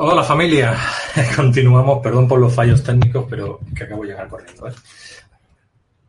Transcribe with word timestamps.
Hola 0.00 0.22
familia, 0.22 0.76
continuamos, 1.36 1.98
perdón 2.00 2.28
por 2.28 2.38
los 2.38 2.54
fallos 2.54 2.84
técnicos, 2.84 3.26
pero 3.28 3.58
que 3.76 3.82
acabo 3.82 4.02
de 4.02 4.10
llegar 4.10 4.28
corriendo. 4.28 4.68
¿eh? 4.68 4.72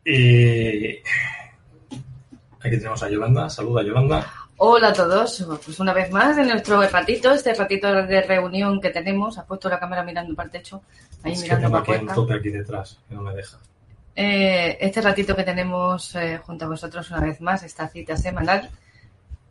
Y 0.04 1.02
aquí 2.60 2.76
tenemos 2.76 3.02
a 3.02 3.10
Yolanda, 3.10 3.50
saluda 3.50 3.82
Yolanda. 3.82 4.32
Hola 4.58 4.90
a 4.90 4.92
todos, 4.92 5.44
pues 5.64 5.80
una 5.80 5.92
vez 5.92 6.08
más 6.12 6.38
en 6.38 6.46
nuestro 6.46 6.80
ratito, 6.80 7.32
este 7.32 7.52
ratito 7.52 7.92
de 8.04 8.22
reunión 8.22 8.80
que 8.80 8.90
tenemos, 8.90 9.38
ha 9.38 9.44
puesto 9.44 9.68
la 9.68 9.80
cámara 9.80 10.04
mirando 10.04 10.36
para 10.36 10.46
el 10.46 10.52
techo, 10.52 10.82
ahí 11.24 11.32
Es 11.32 11.42
que 11.42 11.46
mirando 11.46 11.66
tengo 11.66 11.84
para 11.84 11.98
aquí 11.98 12.06
un 12.06 12.14
tope 12.14 12.34
aquí 12.34 12.50
detrás, 12.50 12.96
que 13.08 13.14
no 13.16 13.22
me 13.22 13.34
deja. 13.34 13.58
Eh, 14.14 14.78
este 14.80 15.00
ratito 15.00 15.34
que 15.34 15.42
tenemos 15.42 16.14
eh, 16.14 16.38
junto 16.46 16.64
a 16.64 16.68
vosotros 16.68 17.10
una 17.10 17.22
vez 17.22 17.40
más, 17.40 17.64
esta 17.64 17.88
cita 17.88 18.16
semanal, 18.16 18.70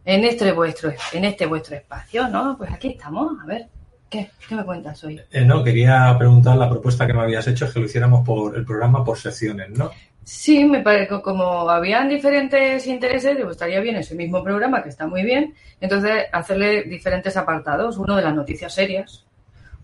en 0.05 0.23
este 0.23 0.49
vuestro, 0.53 0.93
en 1.11 1.25
este 1.25 1.45
vuestro 1.45 1.75
espacio, 1.75 2.29
¿no? 2.29 2.57
Pues 2.57 2.71
aquí 2.71 2.91
estamos, 2.91 3.33
a 3.43 3.45
ver, 3.45 3.67
¿qué? 4.09 4.31
¿Qué 4.47 4.55
me 4.55 4.63
cuentas 4.65 5.03
hoy? 5.03 5.21
Eh, 5.31 5.45
no, 5.45 5.63
quería 5.63 6.15
preguntar, 6.17 6.57
la 6.57 6.69
propuesta 6.69 7.05
que 7.05 7.13
me 7.13 7.21
habías 7.21 7.47
hecho 7.47 7.65
es 7.65 7.73
que 7.73 7.79
lo 7.79 7.85
hiciéramos 7.85 8.25
por 8.25 8.55
el 8.57 8.65
programa 8.65 9.03
por 9.03 9.17
secciones, 9.17 9.69
¿no? 9.69 9.91
Sí, 10.23 10.63
me 10.65 10.81
parece 10.81 11.07
que 11.07 11.21
como 11.21 11.69
habían 11.69 12.07
diferentes 12.07 12.85
intereses, 12.85 13.35
digo, 13.35 13.49
estaría 13.49 13.79
bien 13.79 13.95
ese 13.95 14.13
mismo 14.15 14.43
programa, 14.43 14.83
que 14.83 14.89
está 14.89 15.07
muy 15.07 15.23
bien, 15.23 15.55
entonces 15.81 16.25
hacerle 16.31 16.83
diferentes 16.83 17.35
apartados, 17.35 17.97
uno 17.97 18.15
de 18.15 18.21
las 18.21 18.35
noticias 18.35 18.73
serias, 18.73 19.25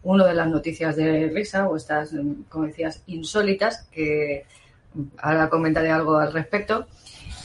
uno 0.03 0.23
de 0.23 0.35
las 0.35 0.47
noticias 0.47 0.95
de 0.95 1.31
risa, 1.33 1.67
o 1.67 1.75
estas, 1.75 2.13
mm, 2.13 2.43
como 2.47 2.65
decías, 2.65 3.01
insólitas, 3.07 3.87
que 3.91 4.45
mm, 4.93 5.01
ahora 5.17 5.49
comentaré 5.49 5.89
algo 5.89 6.17
al 6.17 6.31
respecto, 6.31 6.87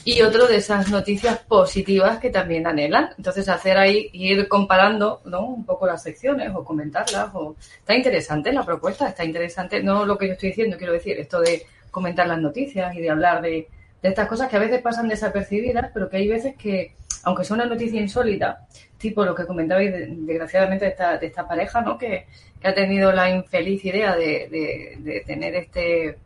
y 0.05 0.23
otro 0.23 0.47
de 0.47 0.57
esas 0.57 0.91
noticias 0.91 1.39
positivas 1.41 2.19
que 2.19 2.31
también 2.31 2.67
anhelan. 2.67 3.11
Entonces 3.19 3.49
hacer 3.49 3.77
ahí, 3.77 4.09
ir 4.13 4.49
comparando, 4.49 5.21
¿no? 5.25 5.47
Un 5.47 5.65
poco 5.67 5.87
las 5.87 6.03
secciones, 6.03 6.51
o 6.55 6.65
comentarlas, 6.65 7.31
o... 7.35 7.55
Está 7.79 7.95
interesante 7.95 8.53
la 8.53 8.65
propuesta, 8.65 9.09
está 9.09 9.25
interesante, 9.25 9.83
no 9.83 10.05
lo 10.07 10.17
que 10.17 10.27
yo 10.29 10.33
estoy 10.33 10.51
diciendo, 10.51 10.77
quiero 10.79 10.93
decir, 10.95 11.19
esto 11.19 11.41
de 11.41 11.67
comentar 11.91 12.27
las 12.27 12.39
noticias 12.41 12.95
y 12.97 13.01
de 13.01 13.11
hablar 13.11 13.43
de, 13.43 13.69
de 14.03 14.09
estas 14.09 14.29
cosas 14.29 14.49
que 14.49 14.57
a 14.57 14.61
veces 14.61 14.81
pasan 14.81 15.09
desapercibidas, 15.09 15.91
pero 15.93 16.09
que 16.09 16.17
hay 16.19 16.29
veces 16.29 16.55
que, 16.57 16.95
aunque 17.25 17.45
sea 17.45 17.57
una 17.57 17.67
noticia 17.67 18.01
insólita, 18.01 18.67
tipo 18.97 19.25
lo 19.25 19.35
que 19.35 19.45
comentabais 19.47 19.93
de- 19.93 20.07
desgraciadamente 20.09 20.85
de 20.87 20.91
esta, 20.93 21.19
de 21.19 21.27
esta 21.27 21.47
pareja, 21.49 21.81
¿no? 21.83 21.99
Que, 21.99 22.27
que 22.61 22.69
ha 22.69 22.75
tenido 22.75 23.13
la 23.13 23.29
infeliz 23.31 23.85
idea 23.85 24.15
de, 24.15 24.49
de- 24.51 24.97
de 25.01 25.21
tener 25.27 25.55
este, 25.57 26.17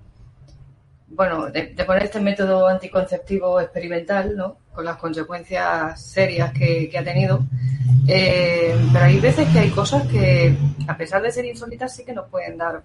bueno, 1.09 1.51
de, 1.51 1.75
poner 1.87 2.05
este 2.05 2.21
método 2.21 2.67
anticonceptivo 2.67 3.61
experimental, 3.61 4.37
¿no? 4.37 4.59
Con 4.73 4.85
las 4.85 4.97
consecuencias 4.97 6.01
serias 6.01 6.53
que, 6.53 6.91
ha 6.99 7.05
tenido. 7.05 7.45
Eh, 8.09 8.75
pero 8.93 9.05
hay 9.05 9.21
veces 9.21 9.49
que 9.49 9.59
hay 9.61 9.71
cosas 9.71 10.07
que, 10.09 10.57
a 10.87 10.97
pesar 10.97 11.23
de 11.23 11.33
ser 11.33 11.45
insólitas, 11.45 11.95
sí 11.95 12.05
que 12.05 12.13
nos 12.13 12.29
pueden 12.29 12.59
dar 12.59 12.83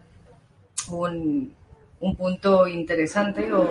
un, 0.89 1.53
un 1.99 2.15
punto 2.15 2.67
interesante 2.67 3.51
o, 3.51 3.67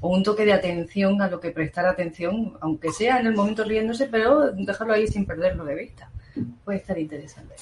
o 0.00 0.08
un 0.08 0.22
toque 0.22 0.44
de 0.44 0.52
atención 0.52 1.20
a 1.22 1.28
lo 1.28 1.40
que 1.40 1.50
prestar 1.50 1.86
atención, 1.86 2.54
aunque 2.60 2.92
sea 2.92 3.20
en 3.20 3.26
el 3.26 3.34
momento 3.34 3.64
riéndose, 3.64 4.06
pero 4.06 4.50
dejarlo 4.52 4.94
ahí 4.94 5.06
sin 5.06 5.26
perderlo 5.26 5.64
de 5.64 5.74
vista. 5.74 6.10
Puede 6.64 6.78
estar 6.78 6.98
interesante. 6.98 7.54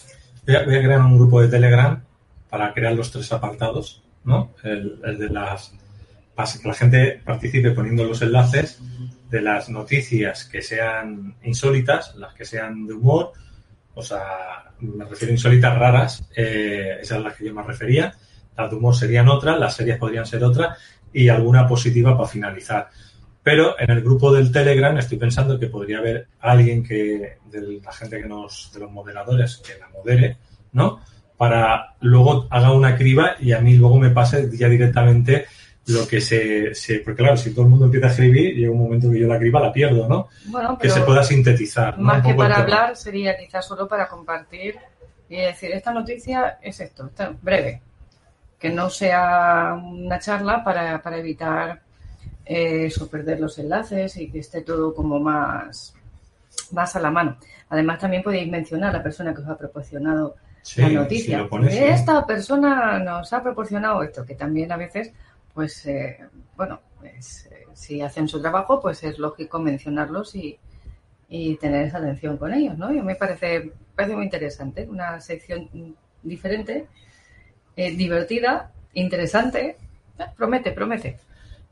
Voy 0.47 0.57
a, 0.57 0.65
voy 0.65 0.77
a 0.77 0.83
crear 0.83 1.01
un 1.01 1.17
grupo 1.17 1.41
de 1.41 1.49
Telegram 1.49 2.03
para 2.49 2.73
crear 2.73 2.95
los 2.95 3.11
tres 3.11 3.33
apartados, 3.33 4.03
¿no? 4.25 4.51
El, 4.63 5.01
el 5.05 5.19
de 5.19 5.29
las 5.29 5.75
que 6.61 6.69
la 6.69 6.75
gente 6.75 7.21
participe 7.25 7.71
poniendo 7.73 8.05
los 8.05 8.23
enlaces 8.23 8.81
de 9.31 9.41
las 9.41 9.69
noticias 9.69 10.45
que 10.45 10.63
sean 10.63 11.37
insólitas, 11.45 12.15
las 12.17 12.35
que 12.35 12.45
sean 12.45 12.87
de 12.87 12.95
humor, 12.95 13.33
o 13.95 14.03
sea, 14.03 14.73
me 14.81 15.05
refiero 15.05 15.31
a 15.31 15.35
insólitas 15.35 15.79
raras, 15.79 16.29
eh, 16.35 16.99
esas 17.01 17.17
son 17.17 17.25
las 17.25 17.37
que 17.37 17.45
yo 17.45 17.55
me 17.55 17.63
refería, 17.63 18.15
las 18.57 18.71
de 18.71 18.77
humor 18.77 18.95
serían 18.95 19.29
otras, 19.29 19.59
las 19.59 19.75
series 19.75 19.99
podrían 19.99 20.27
ser 20.27 20.43
otras 20.45 20.77
y 21.13 21.29
alguna 21.29 21.67
positiva 21.67 22.17
para 22.17 22.29
finalizar. 22.29 22.89
Pero 23.43 23.79
en 23.79 23.91
el 23.91 24.03
grupo 24.03 24.33
del 24.33 24.53
Telegram 24.53 24.97
estoy 24.99 25.19
pensando 25.19 25.59
que 25.59 25.69
podría 25.69 25.99
haber 25.99 26.29
alguien 26.41 26.83
que, 26.83 27.39
de 27.51 27.81
la 27.83 27.93
gente 27.93 28.21
que 28.21 28.29
nos, 28.29 28.71
de 28.73 28.81
los 28.81 28.91
moderadores, 28.91 29.59
que 29.59 29.79
la 29.79 29.89
modere, 29.89 30.37
¿no? 30.73 31.01
Para 31.37 31.95
luego 32.01 32.47
haga 32.51 32.73
una 32.73 32.97
criba 32.97 33.37
y 33.41 33.53
a 33.53 33.61
mí 33.61 33.77
luego 33.77 33.99
me 33.99 34.11
pase 34.11 34.51
ya 34.53 34.69
directamente 34.69 35.47
lo 35.91 36.07
que 36.09 36.21
se, 36.21 36.75
se 36.75 37.01
porque 37.01 37.23
claro, 37.23 37.37
si 37.37 37.53
todo 37.53 37.65
el 37.65 37.71
mundo 37.71 37.85
empieza 37.87 38.07
a 38.07 38.11
escribir, 38.11 38.55
llega 38.57 38.71
un 38.73 38.79
momento 38.79 39.11
que 39.11 39.21
yo 39.21 39.29
la 39.29 39.39
criba 39.39 39.61
la 39.61 39.73
pierdo, 39.73 40.09
¿no? 40.09 40.29
Bueno, 40.47 40.79
Que 40.79 40.89
se 40.91 41.01
pueda 41.03 41.23
sintetizar. 41.23 41.99
¿no? 41.99 42.05
más 42.05 42.25
que 42.25 42.35
para 42.35 42.57
hablar, 42.59 42.97
sería 42.97 43.37
quizás 43.37 43.67
solo 43.67 43.87
para 43.89 44.09
compartir 44.09 44.77
y 45.29 45.37
decir, 45.37 45.71
esta 45.73 45.93
noticia 45.93 46.59
es 46.63 46.81
esto, 46.81 47.07
está 47.07 47.33
breve. 47.43 47.83
Que 48.59 48.71
no 48.71 48.91
sea 48.91 49.75
una 49.83 50.19
charla 50.19 50.63
para, 50.63 51.01
para 51.03 51.19
evitar 51.19 51.81
eh, 52.45 52.87
eso, 52.87 53.09
perder 53.09 53.41
los 53.41 53.59
enlaces 53.59 54.17
y 54.17 54.31
que 54.31 54.41
esté 54.41 54.63
todo 54.63 54.95
como 54.95 55.19
más, 55.21 55.95
más 56.73 56.97
a 56.97 57.01
la 57.01 57.11
mano. 57.11 57.37
Además, 57.71 57.99
también 58.01 58.23
podéis 58.23 58.51
mencionar 58.51 58.91
a 58.91 58.99
la 58.99 59.03
persona 59.03 59.33
que 59.33 59.41
os 59.41 59.49
ha 59.49 59.57
proporcionado 59.57 60.37
Sí, 60.63 60.83
la 60.83 60.89
si 60.89 60.95
noticia. 60.95 61.39
lo 61.39 61.49
pones, 61.49 61.73
sí. 61.73 61.79
Esta 61.83 62.27
persona 62.27 62.99
nos 62.99 63.33
ha 63.33 63.43
proporcionado 63.43 64.03
esto, 64.03 64.27
que 64.27 64.35
también 64.35 64.71
a 64.73 64.77
veces, 64.77 65.11
pues, 65.61 65.85
eh, 65.85 66.17
bueno, 66.57 66.81
pues, 66.99 67.47
eh, 67.53 67.67
si 67.75 68.01
hacen 68.01 68.27
su 68.29 68.41
trabajo, 68.41 68.81
pues 68.81 69.05
es 69.05 69.19
lógico 69.19 69.59
mencionarlos 69.59 70.35
y, 70.35 70.59
y 71.29 71.57
tener 71.57 71.85
esa 71.85 71.99
atención 71.99 72.39
con 72.39 72.55
ellos, 72.55 72.79
¿no? 72.79 72.91
Y 72.91 73.03
me 73.03 73.15
parece, 73.15 73.71
parece 73.95 74.17
muy 74.17 74.25
interesante, 74.25 74.89
una 74.89 75.21
sección 75.21 75.69
diferente, 76.23 76.87
eh, 77.77 77.95
divertida, 77.95 78.73
interesante, 78.95 79.77
Eh, 80.19 80.25
promete, 80.35 80.73
promete. 80.73 81.19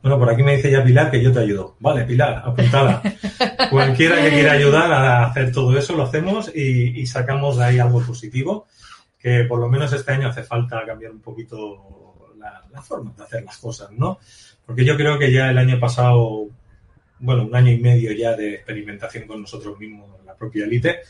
Bueno, 0.02 0.18
por 0.18 0.28
aquí 0.28 0.42
me 0.42 0.56
dice 0.56 0.70
ya 0.70 0.84
Pilar 0.84 1.10
que 1.10 1.22
yo 1.22 1.32
te 1.32 1.40
ayudo. 1.40 1.76
Vale, 1.80 2.04
Pilar, 2.04 2.42
apuntada. 2.44 3.00
Cualquiera 3.70 4.20
que 4.20 4.28
quiera 4.28 4.52
ayudar 4.52 4.92
a 4.92 5.24
hacer 5.24 5.50
todo 5.50 5.78
eso 5.78 5.96
lo 5.96 6.02
hacemos 6.02 6.52
y, 6.54 7.00
y 7.00 7.06
sacamos 7.06 7.56
de 7.56 7.64
ahí 7.64 7.78
algo 7.78 8.02
positivo, 8.02 8.66
que 9.18 9.44
por 9.44 9.58
lo 9.58 9.68
menos 9.70 9.94
este 9.94 10.12
año 10.12 10.28
hace 10.28 10.42
falta 10.42 10.84
cambiar 10.84 11.12
un 11.12 11.22
poquito 11.22 11.97
la, 12.72 12.82
forma 12.82 13.12
de 13.16 13.24
hacer 13.24 13.44
las 13.44 13.58
cosas, 13.58 13.90
¿no? 13.92 14.18
Porque 14.64 14.84
yo 14.84 14.96
creo 14.96 15.18
que 15.18 15.32
ya 15.32 15.50
el 15.50 15.58
año 15.58 15.80
pasado, 15.80 16.48
bueno, 17.18 17.44
un 17.44 17.54
año 17.54 17.72
y 17.72 17.78
medio 17.78 18.12
ya 18.12 18.36
de 18.36 18.54
experimentación 18.54 19.26
con 19.26 19.40
nosotros 19.40 19.78
mismos, 19.78 20.08
la 20.24 20.34
propia 20.34 20.64
élite, 20.64 21.00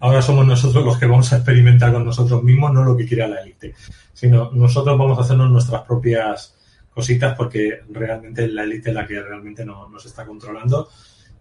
ahora 0.00 0.22
somos 0.22 0.46
nosotros 0.46 0.84
los 0.84 0.98
que 0.98 1.06
vamos 1.06 1.32
a 1.32 1.36
experimentar 1.36 1.92
con 1.92 2.04
nosotros 2.04 2.42
mismos, 2.42 2.72
no 2.72 2.84
lo 2.84 2.96
que 2.96 3.06
quiera 3.06 3.28
la 3.28 3.40
élite, 3.40 3.74
sino 4.12 4.50
nosotros 4.52 4.98
vamos 4.98 5.18
a 5.18 5.22
hacernos 5.22 5.50
nuestras 5.50 5.82
propias 5.82 6.54
cositas 6.94 7.36
porque 7.36 7.80
realmente 7.90 8.46
la 8.48 8.62
élite 8.62 8.90
es 8.90 8.94
la 8.94 9.06
que 9.06 9.20
realmente 9.20 9.64
no, 9.64 9.88
nos 9.88 10.06
está 10.06 10.24
controlando. 10.24 10.88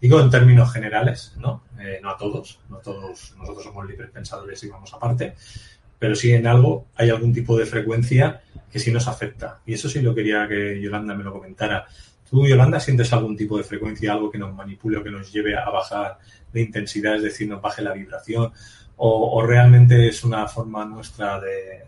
Digo 0.01 0.19
en 0.19 0.29
términos 0.29 0.73
generales, 0.73 1.33
¿no? 1.37 1.63
Eh, 1.79 1.99
no 2.01 2.09
a 2.09 2.17
todos, 2.17 2.59
no 2.69 2.77
todos, 2.77 3.35
nosotros 3.37 3.63
somos 3.63 3.87
libres 3.87 4.09
pensadores 4.09 4.61
y 4.63 4.67
vamos 4.67 4.93
aparte, 4.93 5.35
pero 5.97 6.15
sí 6.15 6.33
en 6.33 6.47
algo 6.47 6.87
hay 6.95 7.09
algún 7.09 7.31
tipo 7.31 7.57
de 7.57 7.65
frecuencia 7.65 8.41
que 8.73 8.79
sí 8.79 8.91
nos 8.91 9.07
afecta. 9.07 9.59
Y 9.67 9.75
eso 9.75 9.87
sí 9.87 10.01
lo 10.01 10.15
quería 10.15 10.47
que 10.47 10.81
Yolanda 10.81 11.13
me 11.13 11.23
lo 11.23 11.31
comentara. 11.31 11.85
¿Tú, 12.27 12.47
Yolanda, 12.47 12.79
sientes 12.79 13.13
algún 13.13 13.37
tipo 13.37 13.55
de 13.55 13.63
frecuencia, 13.63 14.13
algo 14.13 14.31
que 14.31 14.39
nos 14.39 14.51
manipule 14.51 14.97
o 14.97 15.03
que 15.03 15.11
nos 15.11 15.31
lleve 15.31 15.55
a 15.55 15.69
bajar 15.69 16.17
de 16.51 16.61
intensidad, 16.61 17.15
es 17.17 17.21
decir, 17.21 17.47
nos 17.47 17.61
baje 17.61 17.83
la 17.83 17.93
vibración? 17.93 18.51
¿O, 18.97 19.37
o 19.37 19.45
realmente 19.45 20.07
es 20.07 20.23
una 20.23 20.47
forma 20.47 20.85
nuestra 20.85 21.39
de, 21.39 21.83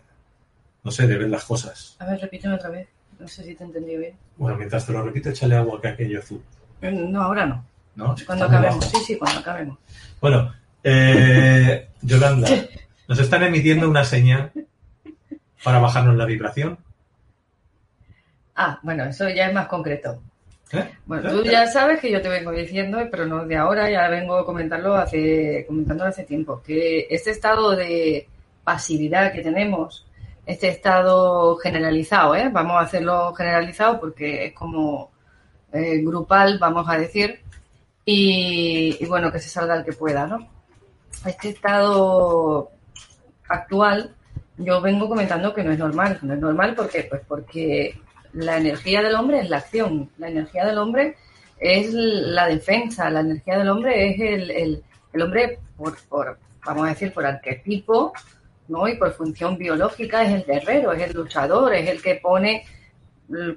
no 0.84 0.92
sé, 0.92 1.08
de 1.08 1.18
ver 1.18 1.28
las 1.28 1.44
cosas? 1.44 1.96
A 1.98 2.06
ver, 2.06 2.20
repíteme 2.20 2.54
otra 2.54 2.70
vez. 2.70 2.86
No 3.18 3.26
sé 3.26 3.42
si 3.42 3.56
te 3.56 3.64
he 3.64 3.66
entendido 3.66 3.98
bien. 3.98 4.14
Bueno, 4.36 4.56
mientras 4.56 4.86
te 4.86 4.92
lo 4.92 5.02
repito, 5.02 5.30
échale 5.30 5.56
agua 5.56 5.80
que 5.80 5.88
aquello 5.88 6.20
azul. 6.20 6.40
Eh, 6.82 6.92
No, 6.92 7.22
ahora 7.22 7.46
no. 7.46 7.64
¿no? 7.96 8.14
Cuando 8.24 8.44
acabemos. 8.44 8.84
Sí, 8.84 8.98
sí, 9.04 9.16
cuando 9.18 9.40
acabemos. 9.40 9.76
Bueno, 10.20 10.52
eh, 10.84 11.88
Yolanda, 12.02 12.48
nos 13.08 13.18
están 13.18 13.42
emitiendo 13.42 13.90
una 13.90 14.04
señal 14.04 14.52
para 15.66 15.80
bajarnos 15.80 16.14
la 16.14 16.26
vibración. 16.26 16.78
Ah, 18.54 18.78
bueno, 18.84 19.02
eso 19.02 19.28
ya 19.30 19.48
es 19.48 19.52
más 19.52 19.66
concreto. 19.66 20.22
¿Eh? 20.70 20.92
Bueno, 21.06 21.28
¿Eh? 21.28 21.32
tú 21.32 21.42
ya 21.42 21.66
sabes 21.66 21.98
que 21.98 22.08
yo 22.08 22.22
te 22.22 22.28
vengo 22.28 22.52
diciendo, 22.52 23.00
pero 23.10 23.26
no 23.26 23.44
de 23.44 23.56
ahora, 23.56 23.90
ya 23.90 24.08
vengo 24.08 24.46
comentarlo 24.46 24.94
hace, 24.94 25.64
comentándolo 25.66 26.10
hace 26.10 26.22
tiempo, 26.22 26.62
que 26.64 27.08
este 27.10 27.32
estado 27.32 27.74
de 27.74 28.28
pasividad 28.62 29.32
que 29.32 29.42
tenemos, 29.42 30.06
este 30.46 30.68
estado 30.68 31.56
generalizado, 31.56 32.36
¿eh? 32.36 32.48
vamos 32.48 32.76
a 32.76 32.84
hacerlo 32.84 33.34
generalizado 33.34 33.98
porque 33.98 34.44
es 34.44 34.52
como 34.52 35.10
eh, 35.72 36.00
grupal, 36.00 36.60
vamos 36.60 36.88
a 36.88 36.96
decir, 36.96 37.40
y, 38.04 38.96
y 39.00 39.06
bueno, 39.06 39.32
que 39.32 39.40
se 39.40 39.48
salga 39.48 39.74
el 39.74 39.84
que 39.84 39.94
pueda, 39.94 40.28
¿no? 40.28 40.48
Este 41.24 41.48
estado 41.48 42.70
actual, 43.48 44.15
yo 44.58 44.80
vengo 44.80 45.08
comentando 45.08 45.54
que 45.54 45.62
no 45.62 45.72
es 45.72 45.78
normal. 45.78 46.18
No 46.22 46.34
es 46.34 46.40
normal 46.40 46.74
¿por 46.74 46.88
qué? 46.88 47.04
Pues 47.04 47.22
porque 47.26 47.98
la 48.32 48.58
energía 48.58 49.02
del 49.02 49.14
hombre 49.14 49.40
es 49.40 49.50
la 49.50 49.58
acción, 49.58 50.10
la 50.18 50.28
energía 50.28 50.64
del 50.66 50.78
hombre 50.78 51.16
es 51.58 51.92
la 51.92 52.46
defensa, 52.46 53.08
la 53.08 53.20
energía 53.20 53.58
del 53.58 53.68
hombre 53.68 54.10
es 54.10 54.20
el, 54.20 54.50
el, 54.50 54.84
el 55.12 55.22
hombre, 55.22 55.58
por, 55.76 55.96
por, 56.08 56.38
vamos 56.64 56.86
a 56.86 56.90
decir, 56.90 57.12
por 57.12 57.24
arquetipo, 57.24 58.12
¿no? 58.68 58.86
Y 58.88 58.96
por 58.96 59.12
función 59.12 59.56
biológica 59.56 60.22
es 60.22 60.32
el 60.32 60.44
guerrero, 60.44 60.92
es 60.92 61.02
el 61.02 61.14
luchador, 61.14 61.72
es 61.74 61.88
el 61.88 62.02
que 62.02 62.16
pone, 62.16 62.64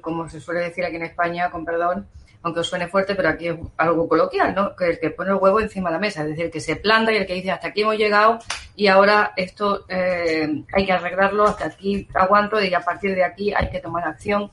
como 0.01 0.29
se 0.29 0.39
suele 0.39 0.61
decir 0.61 0.85
aquí 0.85 0.95
en 0.95 1.03
España, 1.03 1.51
con 1.51 1.65
perdón, 1.65 2.07
aunque 2.41 2.61
os 2.61 2.67
suene 2.67 2.87
fuerte, 2.87 3.15
pero 3.15 3.29
aquí 3.29 3.47
es 3.47 3.57
algo 3.77 4.07
coloquial, 4.07 4.55
¿no? 4.55 4.75
Que 4.75 4.91
el 4.91 4.99
que 4.99 5.09
pone 5.09 5.31
el 5.31 5.35
huevo 5.35 5.59
encima 5.59 5.89
de 5.89 5.93
la 5.93 5.99
mesa, 5.99 6.21
es 6.21 6.29
decir, 6.29 6.45
el 6.45 6.51
que 6.51 6.61
se 6.61 6.77
planta 6.77 7.11
y 7.11 7.17
el 7.17 7.25
que 7.25 7.33
dice 7.33 7.51
hasta 7.51 7.67
aquí 7.67 7.81
hemos 7.81 7.97
llegado 7.97 8.39
y 8.75 8.87
ahora 8.87 9.33
esto 9.35 9.85
eh, 9.89 10.63
hay 10.73 10.85
que 10.85 10.91
arreglarlo, 10.91 11.45
hasta 11.45 11.65
aquí 11.65 12.07
aguanto 12.13 12.63
y 12.63 12.73
a 12.73 12.79
partir 12.79 13.13
de 13.13 13.25
aquí 13.25 13.53
hay 13.53 13.69
que 13.69 13.79
tomar 13.79 14.07
acción. 14.07 14.51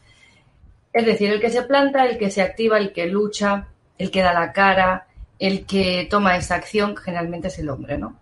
Es 0.93 1.07
decir, 1.07 1.31
el 1.31 1.41
que 1.41 1.51
se 1.51 1.63
planta, 1.63 2.07
el 2.07 2.19
que 2.19 2.31
se 2.31 2.43
activa, 2.43 2.79
el 2.79 2.93
que 2.93 3.07
lucha, 3.07 3.69
el 3.99 4.11
que 4.11 4.23
da 4.23 4.33
la 4.33 4.53
cara, 4.53 5.07
el 5.39 5.65
que 5.67 6.09
toma 6.11 6.37
esa 6.37 6.57
acción, 6.57 6.97
generalmente 6.97 7.49
es 7.49 7.59
el 7.59 7.69
hombre, 7.69 7.99
¿no? 7.99 8.19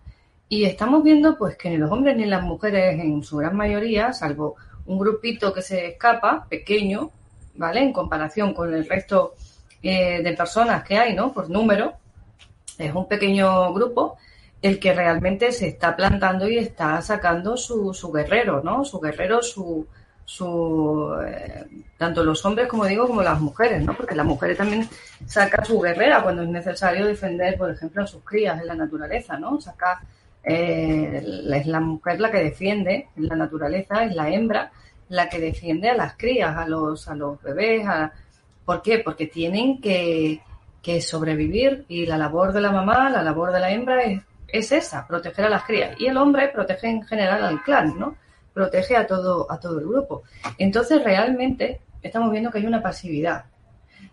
Y 0.47 0.65
estamos 0.65 1.03
viendo 1.03 1.37
pues 1.37 1.57
que 1.57 1.69
ni 1.69 1.77
los 1.77 1.91
hombres 1.91 2.15
ni 2.15 2.25
las 2.25 2.43
mujeres 2.43 2.99
en 2.99 3.23
su 3.23 3.37
gran 3.37 3.55
mayoría, 3.55 4.13
salvo 4.13 4.57
un 4.85 4.99
grupito 4.99 5.51
que 5.51 5.63
se 5.63 5.87
escapa, 5.87 6.45
pequeño, 6.47 7.09
¿vale? 7.55 7.81
En 7.81 7.93
comparación 7.93 8.53
con 8.53 8.71
el 8.73 8.87
resto 8.87 9.33
eh, 9.87 10.21
de 10.23 10.33
personas 10.33 10.83
que 10.83 10.97
hay, 10.97 11.13
¿no? 11.13 11.31
Por 11.31 11.49
número, 11.49 11.93
es 12.77 12.93
un 12.93 13.07
pequeño 13.07 13.71
grupo 13.71 14.17
el 14.61 14.79
que 14.79 14.93
realmente 14.93 15.51
se 15.51 15.67
está 15.67 15.95
plantando 15.95 16.47
y 16.49 16.57
está 16.57 16.99
sacando 17.03 17.55
su, 17.55 17.93
su 17.93 18.11
guerrero, 18.11 18.63
¿no? 18.63 18.83
Su 18.83 18.99
guerrero, 18.99 19.43
su, 19.43 19.85
su 20.25 21.15
eh, 21.23 21.67
tanto 21.97 22.23
los 22.23 22.43
hombres 22.45 22.67
como 22.67 22.85
digo 22.85 23.05
como 23.05 23.21
las 23.21 23.39
mujeres, 23.39 23.83
¿no? 23.83 23.95
Porque 23.95 24.15
las 24.15 24.25
mujeres 24.25 24.57
también 24.57 24.89
sacan 25.27 25.63
su 25.63 25.79
guerrera 25.79 26.23
cuando 26.23 26.41
es 26.41 26.49
necesario 26.49 27.05
defender, 27.05 27.57
por 27.57 27.69
ejemplo, 27.69 28.01
a 28.03 28.07
sus 28.07 28.23
crías 28.23 28.59
en 28.59 28.65
la 28.65 28.73
naturaleza, 28.73 29.37
¿no? 29.37 29.61
Saca 29.61 30.01
eh, 30.43 31.21
es 31.53 31.67
la 31.67 31.79
mujer 31.79 32.19
la 32.19 32.31
que 32.31 32.43
defiende 32.43 33.09
en 33.15 33.27
la 33.27 33.35
naturaleza, 33.35 34.03
es 34.03 34.15
la 34.15 34.29
hembra 34.29 34.71
la 35.09 35.29
que 35.29 35.39
defiende 35.39 35.89
a 35.89 35.95
las 35.95 36.15
crías, 36.17 36.57
a 36.57 36.67
los, 36.67 37.07
a 37.07 37.13
los 37.13 37.39
bebés, 37.43 37.85
a, 37.87 38.11
¿por 38.65 38.81
qué? 38.81 38.99
Porque 38.99 39.27
tienen 39.27 39.79
que, 39.79 40.41
que 40.81 41.01
sobrevivir 41.01 41.85
y 41.87 42.05
la 42.05 42.17
labor 42.17 42.53
de 42.53 42.61
la 42.61 42.71
mamá, 42.71 43.09
la 43.09 43.21
labor 43.21 43.51
de 43.51 43.59
la 43.59 43.71
hembra 43.71 44.03
es, 44.03 44.21
es 44.47 44.71
esa, 44.71 45.07
proteger 45.07 45.45
a 45.45 45.49
las 45.49 45.63
crías. 45.63 45.99
Y 45.99 46.07
el 46.07 46.17
hombre 46.17 46.49
protege 46.49 46.87
en 46.87 47.03
general 47.03 47.43
al 47.43 47.63
clan, 47.63 47.97
¿no? 47.97 48.15
Protege 48.53 48.95
a 48.95 49.05
todo, 49.07 49.51
a 49.51 49.59
todo 49.59 49.79
el 49.79 49.85
grupo. 49.85 50.23
Entonces, 50.57 51.03
realmente, 51.03 51.81
estamos 52.01 52.31
viendo 52.31 52.51
que 52.51 52.59
hay 52.59 52.65
una 52.65 52.81
pasividad. 52.81 53.45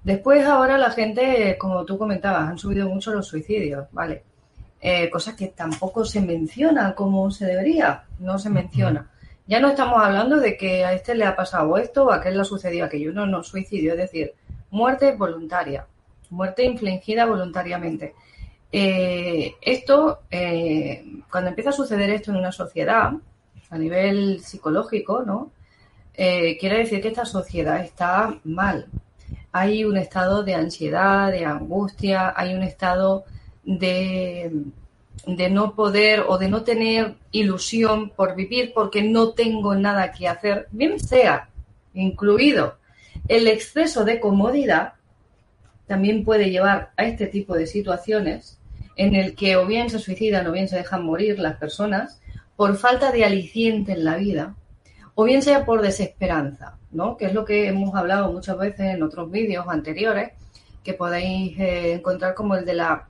Después, 0.03 0.45
ahora 0.45 0.79
la 0.79 0.91
gente, 0.91 1.57
como 1.59 1.85
tú 1.85 1.97
comentabas, 1.97 2.49
han 2.49 2.59
subido 2.59 2.89
mucho 2.89 3.13
los 3.13 3.27
suicidios, 3.27 3.87
¿vale? 3.93 4.25
Eh, 4.81 5.09
cosas 5.11 5.35
que 5.35 5.49
tampoco 5.49 6.05
se 6.05 6.21
mencionan 6.21 6.95
como 6.95 7.31
se 7.31 7.47
debería, 7.47 8.05
no 8.19 8.37
se 8.39 8.51
menciona. 8.51 9.09
Ya 9.47 9.61
no 9.61 9.69
estamos 9.69 10.03
hablando 10.03 10.41
de 10.41 10.57
que 10.57 10.85
a 10.85 10.93
este 10.93 11.15
le 11.15 11.25
ha 11.25 11.37
pasado 11.37 11.77
esto 11.77 12.07
o 12.07 12.11
a 12.11 12.17
aquel 12.17 12.35
le 12.35 12.41
ha 12.41 12.45
sucedido 12.45 12.87
aquello, 12.87 13.13
no, 13.13 13.27
no, 13.27 13.45
suicidio, 13.45 13.93
es 13.93 13.99
decir, 13.99 14.35
muerte 14.73 15.13
voluntaria, 15.13 15.87
muerte 16.31 16.65
infligida 16.65 17.27
voluntariamente. 17.27 18.15
Eh, 18.73 19.55
esto, 19.61 20.23
eh, 20.31 21.05
cuando 21.31 21.51
empieza 21.51 21.71
a 21.71 21.75
suceder 21.75 22.11
esto 22.11 22.31
en 22.31 22.39
una 22.39 22.51
sociedad, 22.53 23.13
a 23.71 23.79
nivel 23.79 24.41
psicológico, 24.41 25.23
¿no? 25.25 25.53
Eh, 26.15 26.57
quiere 26.59 26.79
decir 26.79 27.01
que 27.01 27.09
esta 27.09 27.27
sociedad 27.27 27.81
está 27.81 28.39
mal. 28.45 28.87
Hay 29.53 29.85
un 29.85 29.99
estado 29.99 30.43
de 30.43 30.55
ansiedad, 30.55 31.31
de 31.31 31.45
angustia, 31.45 32.33
hay 32.35 32.55
un 32.55 32.63
estado 32.63 33.25
de, 33.65 34.51
de 35.27 35.51
no 35.51 35.75
poder 35.75 36.25
o 36.27 36.39
de 36.39 36.49
no 36.49 36.63
tener 36.63 37.17
ilusión 37.31 38.11
por 38.11 38.35
vivir 38.35 38.73
porque 38.75 39.03
no 39.03 39.33
tengo 39.33 39.75
nada 39.75 40.13
que 40.13 40.29
hacer, 40.29 40.69
bien 40.71 40.99
sea 40.99 41.51
incluido 41.95 42.79
el 43.29 43.47
exceso 43.47 44.05
de 44.05 44.21
comodidad, 44.21 44.95
también 45.87 46.25
puede 46.25 46.51
llevar 46.51 46.93
a 46.97 47.05
este 47.05 47.27
tipo 47.27 47.55
de 47.55 47.67
situaciones 47.67 48.59
en 48.97 49.15
el 49.15 49.35
que 49.35 49.57
o 49.57 49.67
bien 49.67 49.91
se 49.91 49.99
suicidan 49.99 50.47
o 50.47 50.53
bien 50.53 50.69
se 50.69 50.77
dejan 50.77 51.05
morir 51.05 51.39
las 51.39 51.57
personas 51.57 52.21
por 52.57 52.77
falta 52.77 53.11
de 53.13 53.25
aliciente 53.25 53.93
en 53.93 54.05
la 54.05 54.17
vida, 54.17 54.55
o 55.15 55.25
bien 55.25 55.43
sea 55.43 55.65
por 55.65 55.83
desesperanza, 55.83 56.79
¿no? 56.91 57.17
Que 57.17 57.27
es 57.27 57.35
lo 57.35 57.45
que 57.45 57.69
hemos 57.69 57.95
hablado 57.95 58.33
muchas 58.33 58.59
veces 58.59 58.95
en 58.95 59.03
otros 59.03 59.31
vídeos 59.31 59.67
anteriores, 59.69 60.33
que 60.85 60.95
podéis 60.95 61.59
eh, 61.59 61.95
encontrar 61.95 62.35
como 62.35 62.55
el 62.55 62.65
de 62.65 62.75
la 62.75 63.09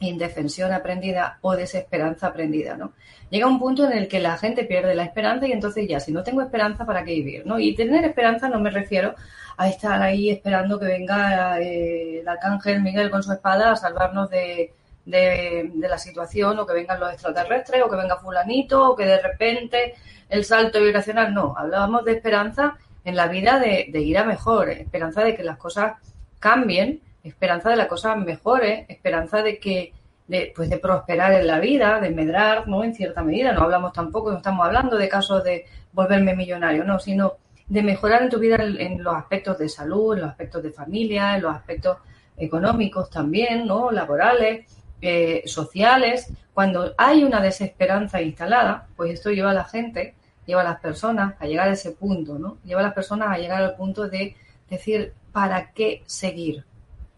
indefensión 0.00 0.72
aprendida 0.72 1.38
o 1.40 1.56
desesperanza 1.56 2.28
aprendida, 2.28 2.76
¿no? 2.76 2.92
Llega 3.30 3.46
un 3.46 3.58
punto 3.58 3.84
en 3.84 3.96
el 3.96 4.08
que 4.08 4.20
la 4.20 4.36
gente 4.36 4.64
pierde 4.64 4.94
la 4.94 5.04
esperanza 5.04 5.46
y 5.46 5.52
entonces 5.52 5.88
ya, 5.88 5.98
si 6.00 6.12
no 6.12 6.22
tengo 6.22 6.42
esperanza, 6.42 6.84
¿para 6.84 7.04
qué 7.04 7.14
vivir? 7.14 7.46
¿no? 7.46 7.58
Y 7.58 7.74
tener 7.74 8.04
esperanza 8.04 8.48
no 8.48 8.60
me 8.60 8.70
refiero 8.70 9.14
a 9.56 9.68
estar 9.68 10.00
ahí 10.02 10.30
esperando 10.30 10.78
que 10.78 10.86
venga 10.86 11.60
eh, 11.60 12.20
el 12.20 12.28
arcángel 12.28 12.82
Miguel 12.82 13.10
con 13.10 13.22
su 13.22 13.32
espada 13.32 13.72
a 13.72 13.76
salvarnos 13.76 14.30
de, 14.30 14.72
de, 15.04 15.70
de, 15.72 15.88
la 15.88 15.98
situación 15.98 16.58
o 16.58 16.66
que 16.66 16.74
vengan 16.74 17.00
los 17.00 17.12
extraterrestres 17.12 17.82
o 17.82 17.90
que 17.90 17.96
venga 17.96 18.18
fulanito 18.18 18.90
o 18.90 18.96
que 18.96 19.04
de 19.04 19.20
repente 19.20 19.94
el 20.28 20.44
salto 20.44 20.80
vibracional, 20.80 21.32
no, 21.32 21.54
hablábamos 21.56 22.04
de 22.04 22.12
esperanza 22.12 22.76
en 23.04 23.16
la 23.16 23.28
vida 23.28 23.58
de, 23.58 23.88
de 23.90 24.00
ir 24.00 24.18
a 24.18 24.24
mejor, 24.24 24.70
esperanza 24.70 25.22
de 25.22 25.36
que 25.36 25.44
las 25.44 25.58
cosas 25.58 25.94
cambien 26.40 27.00
esperanza 27.24 27.70
de 27.70 27.76
las 27.76 27.88
cosas 27.88 28.16
mejores, 28.18 28.86
esperanza 28.88 29.42
de 29.42 29.58
que 29.58 29.92
de, 30.28 30.52
pues 30.54 30.70
de 30.70 30.78
prosperar 30.78 31.32
en 31.32 31.46
la 31.46 31.58
vida, 31.58 32.00
de 32.00 32.10
medrar, 32.10 32.68
¿no? 32.68 32.84
En 32.84 32.94
cierta 32.94 33.22
medida. 33.22 33.52
No 33.52 33.62
hablamos 33.62 33.92
tampoco, 33.92 34.30
no 34.30 34.38
estamos 34.38 34.64
hablando 34.64 34.96
de 34.96 35.08
casos 35.08 35.42
de 35.44 35.66
volverme 35.92 36.34
millonario, 36.36 36.84
no, 36.84 36.98
sino 36.98 37.34
de 37.66 37.82
mejorar 37.82 38.22
en 38.22 38.30
tu 38.30 38.38
vida 38.38 38.56
en, 38.56 38.80
en 38.80 39.02
los 39.02 39.14
aspectos 39.14 39.58
de 39.58 39.68
salud, 39.68 40.14
en 40.14 40.20
los 40.20 40.30
aspectos 40.30 40.62
de 40.62 40.70
familia, 40.70 41.36
en 41.36 41.42
los 41.42 41.54
aspectos 41.54 41.98
económicos 42.36 43.10
también, 43.10 43.66
¿no? 43.66 43.90
Laborales, 43.90 44.66
eh, 45.00 45.42
sociales. 45.46 46.32
Cuando 46.52 46.94
hay 46.96 47.24
una 47.24 47.40
desesperanza 47.40 48.22
instalada, 48.22 48.86
pues 48.96 49.12
esto 49.12 49.30
lleva 49.30 49.50
a 49.50 49.54
la 49.54 49.64
gente, 49.64 50.14
lleva 50.46 50.62
a 50.62 50.64
las 50.64 50.80
personas 50.80 51.34
a 51.40 51.46
llegar 51.46 51.68
a 51.68 51.72
ese 51.72 51.92
punto, 51.92 52.38
¿no? 52.38 52.58
Lleva 52.64 52.80
a 52.80 52.84
las 52.84 52.94
personas 52.94 53.28
a 53.30 53.38
llegar 53.38 53.62
al 53.62 53.76
punto 53.76 54.08
de 54.08 54.36
decir, 54.70 55.12
¿para 55.32 55.72
qué 55.72 56.02
seguir? 56.06 56.64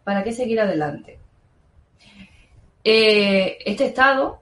¿Para 0.06 0.22
qué 0.22 0.30
seguir 0.30 0.60
adelante? 0.60 1.18
Eh, 2.84 3.58
este 3.66 3.86
estado, 3.86 4.40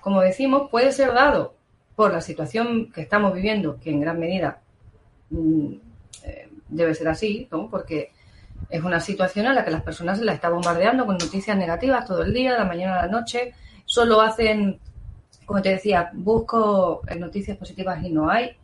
como 0.00 0.20
decimos, 0.20 0.68
puede 0.68 0.90
ser 0.90 1.14
dado 1.14 1.54
por 1.94 2.12
la 2.12 2.20
situación 2.20 2.90
que 2.90 3.02
estamos 3.02 3.32
viviendo, 3.32 3.78
que 3.78 3.90
en 3.90 4.00
gran 4.00 4.18
medida 4.18 4.58
mm, 5.30 5.74
eh, 6.24 6.48
debe 6.66 6.92
ser 6.92 7.06
así, 7.06 7.46
¿no? 7.52 7.70
Porque 7.70 8.10
es 8.68 8.82
una 8.82 8.98
situación 8.98 9.46
en 9.46 9.54
la 9.54 9.64
que 9.64 9.70
las 9.70 9.82
personas 9.82 10.18
se 10.18 10.24
la 10.24 10.32
están 10.32 10.54
bombardeando 10.54 11.06
con 11.06 11.18
noticias 11.18 11.56
negativas 11.56 12.04
todo 12.04 12.24
el 12.24 12.34
día, 12.34 12.54
de 12.54 12.58
la 12.58 12.64
mañana 12.64 12.98
a 12.98 13.06
la 13.06 13.12
noche. 13.12 13.54
Solo 13.84 14.20
hacen, 14.20 14.80
como 15.44 15.62
te 15.62 15.68
decía, 15.68 16.10
busco 16.14 17.02
noticias 17.16 17.56
positivas 17.56 18.02
y 18.02 18.10
no 18.10 18.28
hay. 18.28 18.56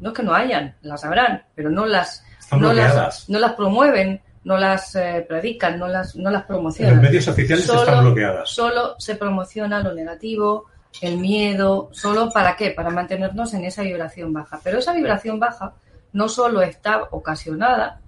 No 0.00 0.10
es 0.10 0.14
que 0.14 0.22
no 0.22 0.34
hayan, 0.34 0.76
las 0.82 1.02
habrán, 1.02 1.44
pero 1.54 1.70
no 1.70 1.86
las, 1.86 2.22
no 2.52 2.74
las, 2.74 3.26
no 3.30 3.38
las 3.38 3.54
promueven, 3.54 4.20
no 4.44 4.56
las 4.56 4.94
eh, 4.96 5.24
predican, 5.28 5.78
no 5.78 5.88
las, 5.88 6.16
no 6.16 6.30
las 6.30 6.44
promocionan. 6.44 6.94
En 6.94 6.96
los 6.98 7.10
medios 7.10 7.28
oficiales 7.28 7.66
solo, 7.66 7.80
están 7.80 8.04
bloqueadas. 8.04 8.48
Solo 8.48 8.94
se 8.98 9.16
promociona 9.16 9.82
lo 9.82 9.94
negativo, 9.94 10.66
el 11.00 11.18
miedo, 11.18 11.90
solo 11.92 12.30
para 12.30 12.56
qué? 12.56 12.70
Para 12.70 12.90
mantenernos 12.90 13.52
en 13.54 13.64
esa 13.64 13.82
vibración 13.82 14.32
baja. 14.32 14.60
Pero 14.62 14.78
esa 14.78 14.92
vibración 14.92 15.38
baja 15.38 15.74
no 16.12 16.28
solo 16.28 16.62
está 16.62 17.02
ocasionada 17.10 18.00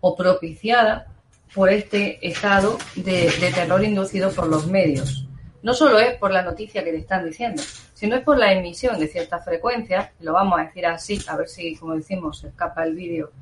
o 0.00 0.14
propiciada 0.14 1.06
por 1.54 1.70
este 1.70 2.26
estado 2.26 2.78
de, 2.94 3.32
de 3.40 3.52
terror 3.52 3.82
inducido 3.82 4.30
por 4.30 4.46
los 4.46 4.66
medios. 4.66 5.24
No 5.60 5.74
solo 5.74 5.98
es 5.98 6.16
por 6.18 6.30
la 6.30 6.42
noticia 6.42 6.84
que 6.84 6.92
te 6.92 6.98
están 6.98 7.24
diciendo, 7.24 7.60
sino 7.92 8.14
es 8.14 8.22
por 8.22 8.38
la 8.38 8.52
emisión 8.52 8.96
de 9.00 9.08
ciertas 9.08 9.44
frecuencias, 9.44 10.10
lo 10.20 10.32
vamos 10.32 10.60
a 10.60 10.64
decir 10.64 10.86
así, 10.86 11.20
a 11.26 11.36
ver 11.36 11.48
si, 11.48 11.74
como 11.74 11.96
decimos, 11.96 12.38
se 12.38 12.48
escapa 12.48 12.84
el 12.84 12.94
vídeo 12.94 13.32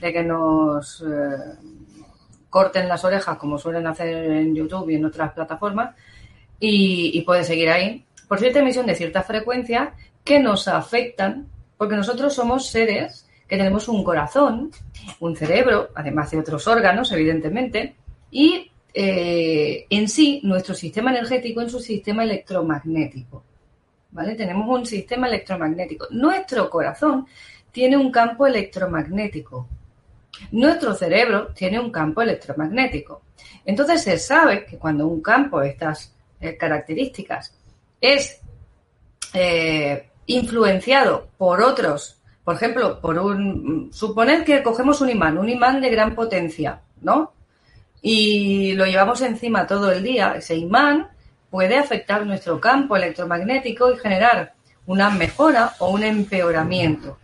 de 0.00 0.12
que 0.12 0.22
nos... 0.22 1.02
Eh, 1.02 1.76
corten 2.50 2.88
las 2.88 3.04
orejas 3.04 3.36
como 3.38 3.58
suelen 3.58 3.86
hacer 3.86 4.08
en 4.08 4.54
YouTube 4.54 4.90
y 4.90 4.94
en 4.94 5.04
otras 5.04 5.32
plataformas 5.32 5.94
y, 6.58 7.24
y 7.26 7.44
seguir 7.44 7.68
ahí 7.70 8.04
por 8.28 8.38
cierta 8.38 8.60
emisión 8.60 8.86
de 8.86 8.94
ciertas 8.94 9.26
frecuencias 9.26 9.90
que 10.24 10.40
nos 10.40 10.68
afectan 10.68 11.46
porque 11.76 11.96
nosotros 11.96 12.34
somos 12.34 12.68
seres 12.68 13.26
que 13.46 13.56
tenemos 13.56 13.88
un 13.88 14.02
corazón, 14.02 14.72
un 15.20 15.36
cerebro, 15.36 15.90
además 15.94 16.30
de 16.30 16.38
otros 16.38 16.66
órganos, 16.66 17.12
evidentemente, 17.12 17.94
y 18.30 18.70
eh, 18.92 19.86
en 19.88 20.08
sí 20.08 20.40
nuestro 20.42 20.74
sistema 20.74 21.10
energético 21.10 21.60
es 21.60 21.72
un 21.72 21.80
sistema 21.80 22.24
electromagnético. 22.24 23.44
¿Vale? 24.10 24.34
Tenemos 24.34 24.66
un 24.68 24.86
sistema 24.86 25.28
electromagnético. 25.28 26.06
Nuestro 26.10 26.70
corazón 26.70 27.26
tiene 27.70 27.96
un 27.96 28.10
campo 28.10 28.46
electromagnético. 28.46 29.68
Nuestro 30.52 30.94
cerebro 30.94 31.48
tiene 31.48 31.78
un 31.78 31.90
campo 31.90 32.22
electromagnético. 32.22 33.22
Entonces 33.64 34.02
se 34.02 34.18
sabe 34.18 34.64
que 34.64 34.78
cuando 34.78 35.06
un 35.06 35.20
campo 35.20 35.60
de 35.60 35.70
estas 35.70 36.14
eh, 36.40 36.56
características 36.56 37.54
es 38.00 38.40
eh, 39.34 40.08
influenciado 40.26 41.28
por 41.36 41.62
otros, 41.62 42.20
por 42.44 42.54
ejemplo, 42.54 43.00
por 43.00 43.18
un, 43.18 43.90
suponed 43.92 44.44
que 44.44 44.62
cogemos 44.62 45.00
un 45.00 45.10
imán, 45.10 45.38
un 45.38 45.48
imán 45.48 45.80
de 45.80 45.90
gran 45.90 46.14
potencia, 46.14 46.80
¿no? 47.00 47.32
Y 48.00 48.74
lo 48.74 48.86
llevamos 48.86 49.20
encima 49.22 49.66
todo 49.66 49.90
el 49.90 50.02
día, 50.02 50.34
ese 50.36 50.54
imán 50.54 51.08
puede 51.50 51.76
afectar 51.76 52.24
nuestro 52.24 52.60
campo 52.60 52.96
electromagnético 52.96 53.92
y 53.92 53.98
generar 53.98 54.54
una 54.86 55.10
mejora 55.10 55.74
o 55.80 55.90
un 55.90 56.04
empeoramiento. 56.04 57.18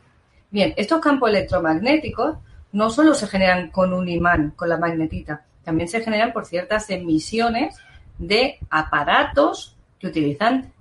Bien, 0.50 0.74
estos 0.76 1.00
campos 1.00 1.30
electromagnéticos 1.30 2.38
no 2.72 2.90
solo 2.90 3.14
se 3.14 3.26
generan 3.26 3.70
con 3.70 3.92
un 3.92 4.08
imán, 4.08 4.52
con 4.56 4.68
la 4.68 4.78
magnetita, 4.78 5.44
también 5.64 5.88
se 5.88 6.00
generan 6.00 6.32
por 6.32 6.46
ciertas 6.46 6.88
emisiones 6.90 7.76
de 8.18 8.58
aparatos 8.70 9.76
que 9.98 10.08
utilizan, 10.08 10.72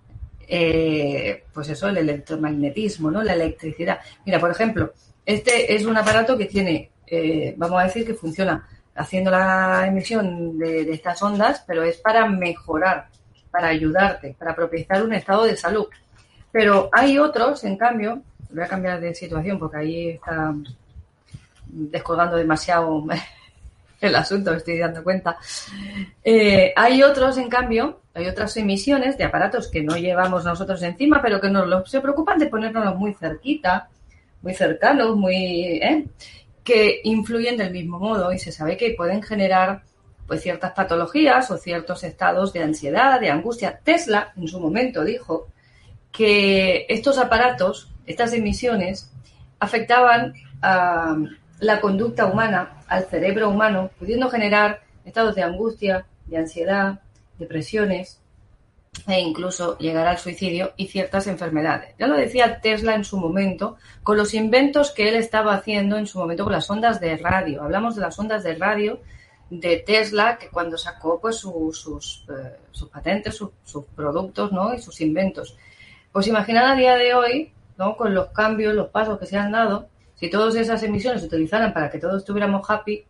eh, 0.48 1.43
pues 1.53 1.69
eso, 1.69 1.88
el 1.88 1.98
electromagnetismo, 1.98 3.12
¿no? 3.12 3.21
La 3.21 3.33
electricidad. 3.33 4.00
Mira, 4.25 4.39
por 4.39 4.51
ejemplo, 4.51 4.93
este 5.25 5.75
es 5.75 5.86
un 5.86 5.98
aparato 5.98 6.38
que 6.38 6.45
tiene, 6.45 6.89
eh, 7.07 7.53
vamos 7.57 7.79
a 7.79 7.86
decir 7.86 8.05
que 8.05 8.13
funciona 8.13 8.67
haciendo 8.95 9.31
la 9.31 9.86
emisión 9.88 10.57
de, 10.57 10.86
de 10.86 10.93
estas 10.93 11.21
ondas, 11.21 11.63
pero 11.65 11.83
es 11.83 11.98
para 11.98 12.27
mejorar, 12.27 13.07
para 13.51 13.67
ayudarte, 13.67 14.36
para 14.38 14.55
propiciar 14.55 15.03
un 15.03 15.13
estado 15.13 15.43
de 15.43 15.55
salud. 15.55 15.88
Pero 16.51 16.89
hay 16.91 17.17
otros, 17.17 17.63
en 17.63 17.77
cambio, 17.77 18.21
voy 18.50 18.63
a 18.63 18.67
cambiar 18.67 19.00
de 19.00 19.15
situación 19.15 19.57
porque 19.57 19.77
ahí 19.77 20.10
está 20.10 20.53
descolgando 21.72 22.36
demasiado 22.36 23.04
el 24.01 24.16
asunto, 24.16 24.51
me 24.51 24.58
estoy 24.58 24.80
dando 24.80 25.04
cuenta. 25.04 25.38
Eh, 26.24 26.74
hay 26.75 27.04
otros, 27.04 27.38
en 27.38 27.50
cambio, 27.50 28.01
hay 28.13 28.28
otras 28.28 28.56
emisiones 28.58 29.18
de 29.18 29.24
aparatos 29.24 29.68
que 29.68 29.84
no 29.84 29.96
llevamos 29.96 30.44
nosotros 30.44 30.82
encima, 30.84 31.22
pero 31.22 31.40
que 31.40 31.50
nos 31.50 31.90
se 31.90 32.01
preocupan 32.01 32.40
de 32.40 32.48
ponernos 32.48 32.96
muy 32.96 33.13
cerquita, 33.13 33.90
muy 34.42 34.54
cercanos, 34.54 35.16
muy, 35.16 35.36
¿eh? 35.82 36.06
que 36.63 37.01
influyen 37.04 37.58
del 37.58 37.72
mismo 37.72 38.00
modo 38.00 38.32
y 38.32 38.40
se 38.40 38.51
sabe 38.51 38.78
que 38.78 38.94
pueden 38.96 39.22
generar 39.24 39.84
pues 40.28 40.42
ciertas 40.42 40.72
patologías 40.72 41.51
o 41.51 41.58
ciertos 41.58 42.04
estados 42.04 42.54
de 42.54 42.63
ansiedad, 42.63 43.20
de 43.20 43.30
angustia. 43.30 43.80
Tesla 43.84 44.32
en 44.38 44.48
su 44.48 44.60
momento 44.60 45.04
dijo 45.04 45.48
que 46.12 46.86
estos 46.90 47.18
aparatos, 47.18 47.92
estas 48.06 48.34
emisiones, 48.34 49.12
afectaban 49.60 50.34
a 50.62 51.18
la 51.62 51.80
conducta 51.80 52.25
humana 52.25 52.84
al 52.88 53.06
cerebro 53.06 53.50
humano, 53.50 53.91
pudiendo 53.98 54.30
generar 54.30 54.82
estados 55.06 55.36
de 55.36 55.44
angustia, 55.44 56.06
de 56.25 56.38
ansiedad, 56.38 57.00
depresiones 57.38 58.20
e 59.08 59.20
incluso 59.22 59.77
llegar 59.77 60.08
al 60.08 60.18
suicidio 60.18 60.74
y 60.75 60.88
ciertas 60.88 61.27
enfermedades. 61.27 61.96
Ya 62.00 62.08
lo 62.08 62.18
decía 62.18 62.60
Tesla 62.62 62.96
en 62.96 63.06
su 63.06 63.18
momento 63.18 63.77
con 64.01 64.18
los 64.18 64.34
inventos 64.34 64.91
que 64.91 65.08
él 65.08 65.15
estaba 65.15 65.53
haciendo 65.53 65.98
en 65.98 66.08
su 66.08 66.18
momento 66.18 66.44
con 66.44 66.53
las 66.53 66.70
ondas 66.70 67.00
de 67.00 67.15
radio. 67.18 67.62
Hablamos 67.62 67.96
de 67.96 68.01
las 68.01 68.18
ondas 68.18 68.44
de 68.44 68.56
radio 68.56 69.00
de 69.51 69.77
Tesla 69.77 70.38
que 70.39 70.50
cuando 70.50 70.80
sacó 70.80 71.22
pues 71.22 71.38
sus, 71.38 72.25
eh, 72.27 72.58
sus 72.72 72.89
patentes, 72.89 73.36
sus 73.36 73.86
productos 73.96 74.51
¿no? 74.51 74.74
y 74.74 74.82
sus 74.82 75.00
inventos. 75.00 75.56
Pues 76.12 76.25
imaginar 76.25 76.65
a 76.65 76.75
día 76.75 76.96
de 76.96 77.13
hoy, 77.13 77.53
con 77.98 78.13
los 78.13 78.30
cambios, 78.30 78.74
los 78.74 78.89
pasos 78.89 79.20
que 79.20 79.25
se 79.25 79.38
han 79.38 79.51
dado, 79.51 79.88
si 80.22 80.30
todas 80.30 80.56
esas 80.56 80.82
emisiones 80.84 81.22
se 81.22 81.28
utilizaran 81.28 81.74
para 81.74 81.90
que 81.90 81.98
todos 81.98 82.20
estuviéramos 82.20 82.70
happy, 82.70 83.04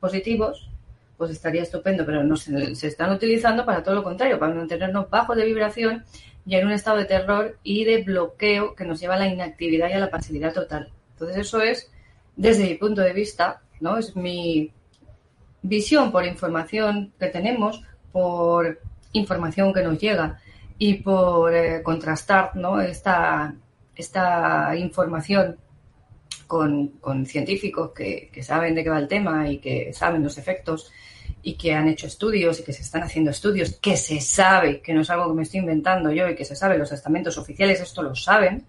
positivos, 0.00 0.68
pues 1.16 1.30
estaría 1.30 1.62
estupendo, 1.62 2.04
pero 2.04 2.22
no 2.24 2.36
se, 2.36 2.72
están 2.86 3.12
utilizando 3.12 3.64
para 3.64 3.82
todo 3.82 3.94
lo 3.94 4.02
contrario, 4.02 4.38
para 4.40 4.54
mantenernos 4.54 5.08
bajos 5.08 5.36
de 5.36 5.44
vibración 5.44 6.04
y 6.44 6.56
en 6.56 6.66
un 6.66 6.72
estado 6.72 6.98
de 6.98 7.04
terror 7.04 7.58
y 7.62 7.84
de 7.84 8.02
bloqueo 8.02 8.74
que 8.74 8.84
nos 8.84 9.00
lleva 9.00 9.14
a 9.14 9.18
la 9.18 9.28
inactividad 9.28 9.88
y 9.88 9.92
a 9.92 10.00
la 10.00 10.10
pasividad 10.10 10.52
total. 10.52 10.90
Entonces 11.12 11.36
eso 11.38 11.62
es, 11.62 11.90
desde 12.36 12.64
mi 12.64 12.74
punto 12.74 13.02
de 13.02 13.12
vista, 13.12 13.60
¿no? 13.80 13.96
Es 13.96 14.16
mi 14.16 14.72
visión 15.62 16.10
por 16.10 16.26
información 16.26 17.12
que 17.20 17.28
tenemos, 17.28 17.82
por 18.10 18.80
información 19.12 19.72
que 19.72 19.82
nos 19.82 19.98
llega 19.98 20.40
y 20.76 20.94
por 20.94 21.54
eh, 21.54 21.82
contrastar 21.84 22.56
¿no? 22.56 22.80
esta, 22.80 23.54
esta 23.94 24.74
información 24.76 25.56
con, 26.48 26.88
con 26.98 27.26
científicos 27.26 27.92
que, 27.94 28.30
saben 28.42 28.74
de 28.74 28.82
qué 28.82 28.90
va 28.90 28.98
el 28.98 29.06
tema 29.06 29.48
y 29.48 29.58
que 29.58 29.92
saben 29.92 30.24
los 30.24 30.38
efectos 30.38 30.90
y 31.42 31.54
que 31.54 31.74
han 31.74 31.86
hecho 31.88 32.06
estudios 32.06 32.58
y 32.58 32.64
que 32.64 32.72
se 32.72 32.82
están 32.82 33.02
haciendo 33.02 33.30
estudios, 33.30 33.78
que 33.80 33.96
se 33.96 34.20
sabe, 34.20 34.80
que 34.80 34.94
no 34.94 35.02
es 35.02 35.10
algo 35.10 35.28
que 35.28 35.34
me 35.34 35.42
estoy 35.42 35.60
inventando 35.60 36.10
yo 36.10 36.28
y 36.28 36.34
que 36.34 36.46
se 36.46 36.56
sabe, 36.56 36.78
los 36.78 36.90
estamentos 36.90 37.36
oficiales 37.38 37.80
esto 37.80 38.02
lo 38.02 38.14
saben, 38.16 38.64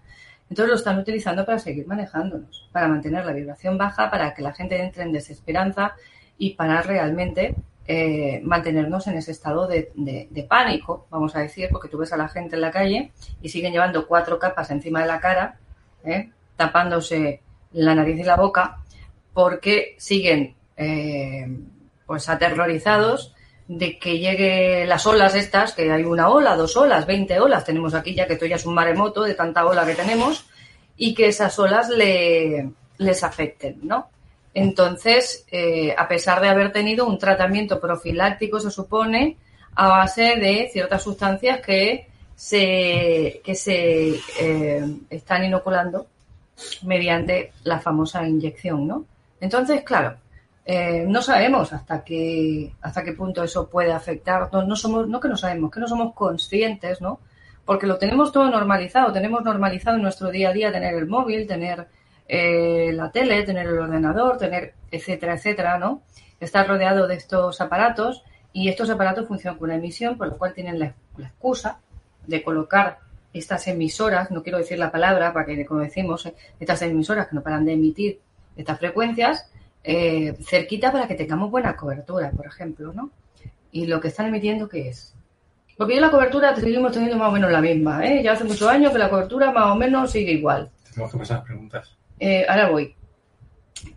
entonces 0.50 0.68
lo 0.68 0.76
están 0.76 0.98
utilizando 0.98 1.44
para 1.46 1.58
seguir 1.58 1.86
manejándonos, 1.86 2.68
para 2.70 2.86
mantener 2.86 3.24
la 3.24 3.32
vibración 3.32 3.78
baja, 3.78 4.10
para 4.10 4.34
que 4.34 4.42
la 4.42 4.52
gente 4.52 4.80
entre 4.80 5.04
en 5.04 5.12
desesperanza 5.12 5.94
y 6.36 6.50
para 6.50 6.82
realmente 6.82 7.54
eh, 7.86 8.40
mantenernos 8.44 9.06
en 9.06 9.16
ese 9.16 9.32
estado 9.32 9.66
de, 9.66 10.46
pánico, 10.48 11.06
vamos 11.10 11.34
a 11.34 11.40
decir, 11.40 11.68
porque 11.72 11.88
tú 11.88 11.96
ves 11.98 12.12
a 12.12 12.18
la 12.18 12.28
gente 12.28 12.56
en 12.56 12.60
la 12.60 12.70
calle 12.70 13.10
y 13.40 13.48
siguen 13.48 13.72
llevando 13.72 14.06
cuatro 14.06 14.38
capas 14.38 14.70
encima 14.70 15.00
de 15.00 15.06
la 15.06 15.18
cara, 15.18 15.58
¿eh? 16.04 16.30
tapándose 16.56 17.40
la 17.72 17.94
nariz 17.94 18.18
y 18.18 18.24
la 18.24 18.36
boca, 18.36 18.78
porque 19.32 19.94
siguen 19.98 20.54
eh, 20.76 21.46
pues 22.06 22.28
aterrorizados 22.28 23.34
de 23.68 23.98
que 23.98 24.18
llegue 24.18 24.84
las 24.86 25.06
olas 25.06 25.34
estas, 25.36 25.72
que 25.74 25.92
hay 25.92 26.02
una 26.02 26.28
ola, 26.28 26.56
dos 26.56 26.76
olas, 26.76 27.06
veinte 27.06 27.38
olas, 27.38 27.64
tenemos 27.64 27.94
aquí 27.94 28.14
ya 28.14 28.26
que 28.26 28.32
esto 28.32 28.46
ya 28.46 28.56
es 28.56 28.66
un 28.66 28.74
maremoto 28.74 29.22
de 29.22 29.34
tanta 29.34 29.64
ola 29.64 29.86
que 29.86 29.94
tenemos, 29.94 30.44
y 30.96 31.14
que 31.14 31.28
esas 31.28 31.58
olas 31.58 31.88
le, 31.88 32.70
les 32.98 33.24
afecten, 33.24 33.78
¿no? 33.82 34.10
Entonces, 34.52 35.46
eh, 35.50 35.94
a 35.96 36.08
pesar 36.08 36.40
de 36.40 36.48
haber 36.48 36.72
tenido 36.72 37.06
un 37.06 37.18
tratamiento 37.18 37.80
profiláctico, 37.80 38.58
se 38.58 38.70
supone, 38.70 39.36
a 39.76 39.88
base 39.88 40.36
de 40.36 40.68
ciertas 40.72 41.02
sustancias 41.02 41.60
que 41.60 42.08
se, 42.34 43.40
que 43.44 43.54
se 43.54 44.20
eh, 44.40 44.84
están 45.08 45.44
inoculando 45.44 46.06
mediante 46.82 47.52
la 47.64 47.80
famosa 47.80 48.26
inyección, 48.26 48.86
¿no? 48.86 49.04
Entonces, 49.40 49.82
claro, 49.82 50.16
eh, 50.64 51.04
no 51.08 51.22
sabemos 51.22 51.72
hasta 51.72 52.04
qué, 52.04 52.72
hasta 52.82 53.02
qué 53.02 53.12
punto 53.12 53.42
eso 53.42 53.68
puede 53.68 53.92
afectar. 53.92 54.48
No, 54.52 54.62
no, 54.62 54.76
somos, 54.76 55.08
no 55.08 55.18
que 55.20 55.28
no 55.28 55.36
sabemos, 55.36 55.70
que 55.70 55.80
no 55.80 55.88
somos 55.88 56.14
conscientes, 56.14 57.00
¿no? 57.00 57.20
Porque 57.64 57.86
lo 57.86 57.98
tenemos 57.98 58.32
todo 58.32 58.50
normalizado, 58.50 59.12
tenemos 59.12 59.44
normalizado 59.44 59.96
en 59.96 60.02
nuestro 60.02 60.30
día 60.30 60.50
a 60.50 60.52
día 60.52 60.72
tener 60.72 60.94
el 60.94 61.06
móvil, 61.06 61.46
tener 61.46 61.88
eh, 62.28 62.92
la 62.92 63.10
tele, 63.10 63.42
tener 63.42 63.66
el 63.66 63.78
ordenador, 63.78 64.38
tener 64.38 64.74
etcétera, 64.90 65.34
etcétera, 65.34 65.78
¿no? 65.78 66.02
Estar 66.38 66.66
rodeado 66.68 67.06
de 67.06 67.16
estos 67.16 67.60
aparatos 67.60 68.24
y 68.52 68.68
estos 68.68 68.90
aparatos 68.90 69.28
funcionan 69.28 69.58
con 69.58 69.70
una 69.70 69.78
emisión, 69.78 70.16
por 70.16 70.28
lo 70.28 70.38
cual 70.38 70.54
tienen 70.54 70.78
la, 70.78 70.94
la 71.16 71.26
excusa 71.28 71.80
de 72.26 72.42
colocar 72.42 72.98
estas 73.32 73.66
emisoras, 73.68 74.30
no 74.30 74.42
quiero 74.42 74.58
decir 74.58 74.78
la 74.78 74.90
palabra 74.90 75.32
para 75.32 75.46
que, 75.46 75.64
como 75.64 75.80
decimos, 75.80 76.30
estas 76.58 76.82
emisoras 76.82 77.28
que 77.28 77.36
no 77.36 77.42
paran 77.42 77.64
de 77.64 77.74
emitir 77.74 78.20
estas 78.56 78.78
frecuencias, 78.78 79.50
eh, 79.82 80.34
cerquita 80.44 80.92
para 80.92 81.06
que 81.06 81.14
tengamos 81.14 81.50
buena 81.50 81.76
cobertura, 81.76 82.30
por 82.32 82.46
ejemplo, 82.46 82.92
¿no? 82.92 83.10
Y 83.72 83.86
lo 83.86 84.00
que 84.00 84.08
están 84.08 84.26
emitiendo, 84.26 84.68
¿qué 84.68 84.88
es? 84.88 85.14
Porque 85.76 85.94
yo 85.94 86.00
la 86.00 86.10
cobertura 86.10 86.54
seguimos 86.54 86.92
teniendo 86.92 87.16
más 87.16 87.28
o 87.28 87.32
menos 87.32 87.50
la 87.50 87.60
misma, 87.60 88.04
¿eh? 88.04 88.22
Ya 88.22 88.32
hace 88.32 88.44
muchos 88.44 88.68
años 88.68 88.92
que 88.92 88.98
la 88.98 89.08
cobertura 89.08 89.50
más 89.52 89.72
o 89.72 89.76
menos 89.76 90.10
sigue 90.10 90.32
igual. 90.32 90.70
Tenemos 90.90 91.12
que 91.12 91.18
pasar 91.18 91.42
preguntas. 91.42 91.96
Eh, 92.18 92.44
ahora 92.46 92.68
voy. 92.68 92.94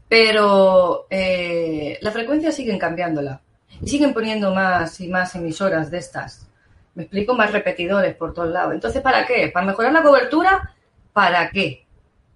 Pero 0.08 1.08
eh, 1.10 1.98
la 2.02 2.12
frecuencia 2.12 2.52
siguen 2.52 2.80
cambiándola. 2.80 3.42
Y 3.82 3.90
siguen 3.90 4.14
poniendo 4.14 4.54
más 4.54 5.02
y 5.02 5.10
más 5.10 5.36
emisoras 5.36 5.92
de 5.92 5.98
estas. 5.98 6.48
Me 6.96 7.04
explico, 7.04 7.34
más 7.34 7.52
repetidores 7.52 8.16
por 8.16 8.34
todos 8.34 8.50
lados. 8.50 8.74
Entonces, 8.74 9.02
¿para 9.02 9.26
qué? 9.26 9.50
¿Para 9.52 9.66
mejorar 9.66 9.94
la 9.94 10.04
cobertura? 10.04 10.76
¿Para 11.12 11.50
qué? 11.50 11.86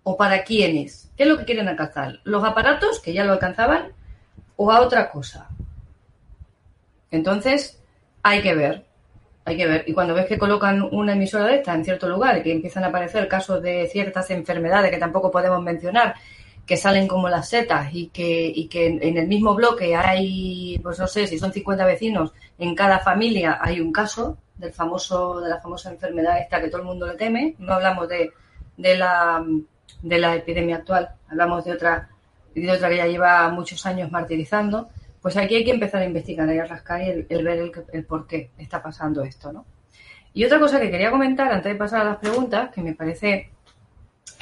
¿O 0.04 0.18
para 0.18 0.44
quiénes? 0.44 1.12
¿Qué 1.16 1.24
es 1.24 1.30
lo 1.30 1.38
que 1.38 1.46
quieren 1.46 1.68
alcanzar? 1.68 2.20
¿Los 2.24 2.44
aparatos, 2.44 3.00
que 3.00 3.14
ya 3.14 3.24
lo 3.24 3.34
alcanzaban? 3.34 3.92
¿O 4.56 4.72
a 4.72 4.82
otra 4.82 5.12
cosa? 5.12 5.48
Entonces, 7.12 7.80
hay 8.24 8.42
que 8.42 8.56
ver, 8.56 8.86
hay 9.46 9.58
que 9.58 9.68
ver. 9.68 9.84
Y 9.88 9.94
cuando 9.94 10.16
ves 10.16 10.26
que 10.26 10.40
colocan 10.40 10.82
una 10.92 11.14
emisora 11.14 11.46
de 11.46 11.58
esta 11.58 11.76
en 11.76 11.86
cierto 11.86 12.10
lugar 12.10 12.38
y 12.38 12.44
que 12.44 12.52
empiezan 12.52 12.84
a 12.84 12.88
aparecer 12.88 13.28
casos 13.28 13.62
de 13.62 13.88
ciertas 13.88 14.32
enfermedades 14.32 14.90
que 14.90 14.98
tampoco 14.98 15.30
podemos 15.30 15.62
mencionar, 15.62 16.16
que 16.66 16.78
salen 16.78 17.08
como 17.08 17.30
las 17.30 17.48
setas 17.48 17.94
y 17.94 18.08
que, 18.08 18.52
y 18.54 18.68
que 18.68 18.88
en 18.88 19.18
el 19.18 19.28
mismo 19.28 19.54
bloque 19.56 19.96
hay, 19.96 20.80
pues 20.84 21.00
no 21.00 21.08
sé, 21.08 21.28
si 21.28 21.38
son 21.38 21.54
50 21.54 21.86
vecinos, 21.86 22.34
en 22.58 22.76
cada 22.76 23.00
familia 23.00 23.60
hay 23.62 23.80
un 23.80 23.94
caso 23.94 24.38
del 24.58 24.74
famoso, 24.74 25.40
de 25.42 25.50
la 25.50 25.62
famosa 25.62 25.92
enfermedad 25.92 26.40
esta 26.40 26.62
que 26.62 26.70
todo 26.70 26.82
el 26.82 26.88
mundo 26.88 27.08
le 27.08 27.16
teme. 27.16 27.56
No 27.60 27.74
hablamos 27.74 28.08
de, 28.10 28.32
de 28.78 28.98
la 28.98 29.44
de 30.02 30.20
la 30.20 30.36
epidemia 30.36 30.78
actual, 30.78 31.10
hablamos 31.30 31.66
de 31.66 31.74
otra, 31.74 32.10
de 32.54 32.72
otra 32.72 32.90
que 32.90 32.98
ya 32.98 33.08
lleva 33.08 33.50
muchos 33.50 33.86
años 33.86 34.12
martirizando, 34.12 34.90
pues 35.22 35.38
aquí 35.38 35.56
hay 35.56 35.66
que 35.66 35.72
empezar 35.72 36.02
a 36.02 36.06
investigar 36.06 36.52
y 36.54 36.60
a 36.60 36.66
rascar 36.66 37.02
y 37.02 37.10
el, 37.10 37.44
ver 37.44 37.58
el, 37.60 37.72
el, 37.92 38.06
por 38.06 38.28
qué 38.28 38.52
está 38.58 38.82
pasando 38.82 39.24
esto, 39.24 39.52
¿no? 39.52 39.66
Y 40.34 40.46
otra 40.46 40.60
cosa 40.60 40.80
que 40.80 40.92
quería 40.92 41.10
comentar 41.10 41.52
antes 41.52 41.72
de 41.72 41.78
pasar 41.78 42.02
a 42.02 42.12
las 42.12 42.18
preguntas, 42.18 42.70
que 42.72 42.82
me 42.82 42.94
parece 42.94 43.50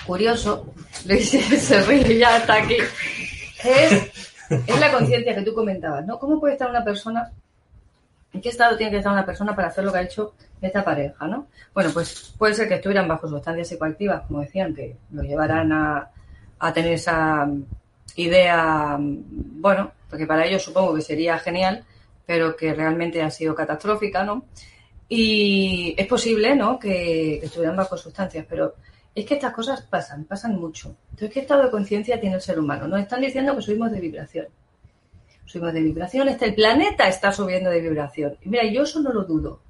curioso, 0.06 0.74
Luis 1.06 1.30
se 1.30 1.82
ríe 1.84 2.18
ya 2.18 2.38
está 2.38 2.56
aquí, 2.56 2.78
es, 3.64 3.92
es 4.50 4.80
la 4.80 4.92
conciencia 4.92 5.34
que 5.34 5.42
tú 5.42 5.54
comentabas, 5.54 6.06
¿no? 6.06 6.20
¿Cómo 6.20 6.40
puede 6.40 6.54
estar 6.54 6.70
una 6.70 6.84
persona, 6.84 7.32
en 8.36 8.42
qué 8.42 8.50
estado 8.50 8.76
tiene 8.76 8.92
que 8.92 8.98
estar 8.98 9.14
una 9.14 9.26
persona 9.26 9.56
para 9.56 9.70
hacer 9.70 9.86
lo 9.86 9.94
que 9.94 10.00
ha 10.00 10.02
hecho 10.02 10.34
esta 10.62 10.84
pareja, 10.84 11.26
¿no? 11.26 11.48
Bueno, 11.74 11.92
pues 11.94 12.34
puede 12.38 12.54
ser 12.54 12.68
que 12.68 12.76
estuvieran 12.76 13.08
bajo 13.08 13.30
sustancias 13.30 13.70
psicoactivas, 13.70 14.24
como 14.28 14.42
decían, 14.42 14.76
que 14.76 14.98
lo 15.12 15.24
llevarán 15.24 15.72
a, 15.72 16.12
a 16.60 16.74
tener 16.74 16.94
esa 16.94 17.48
idea, 18.18 18.98
bueno, 19.00 19.92
porque 20.10 20.28
para 20.28 20.46
ellos 20.46 20.64
supongo 20.64 20.96
que 20.96 21.02
sería 21.02 21.40
genial, 21.40 21.86
pero 22.26 22.58
que 22.58 22.74
realmente 22.74 23.22
ha 23.22 23.32
sido 23.32 23.56
catastrófica, 23.56 24.24
¿no? 24.24 24.46
Y 25.08 25.96
es 25.98 26.08
posible, 26.08 26.56
¿no?, 26.56 26.78
que, 26.78 27.38
que 27.40 27.46
estuvieran 27.46 27.78
bajo 27.78 27.96
sustancias, 27.96 28.46
pero 28.50 28.76
es 29.14 29.26
que 29.26 29.36
estas 29.36 29.54
cosas 29.54 29.82
pasan, 29.82 30.26
pasan 30.26 30.60
mucho. 30.60 30.94
Entonces, 31.12 31.32
¿qué 31.32 31.40
estado 31.40 31.64
de 31.64 31.72
conciencia 31.72 32.20
tiene 32.20 32.36
el 32.36 32.42
ser 32.42 32.60
humano? 32.60 32.86
Nos 32.86 33.00
están 33.00 33.22
diciendo 33.22 33.56
que 33.56 33.62
subimos 33.62 33.92
de 33.92 34.02
vibración. 34.02 34.48
Subimos 35.46 35.74
de 35.74 35.82
vibración, 35.82 36.28
este, 36.28 36.46
el 36.46 36.56
planeta 36.56 37.08
está 37.08 37.32
subiendo 37.32 37.70
de 37.70 37.82
vibración. 37.82 38.38
Y 38.42 38.50
mira, 38.50 38.66
yo 38.66 38.84
eso 38.84 39.00
no 39.00 39.14
lo 39.14 39.24
dudo 39.24 39.62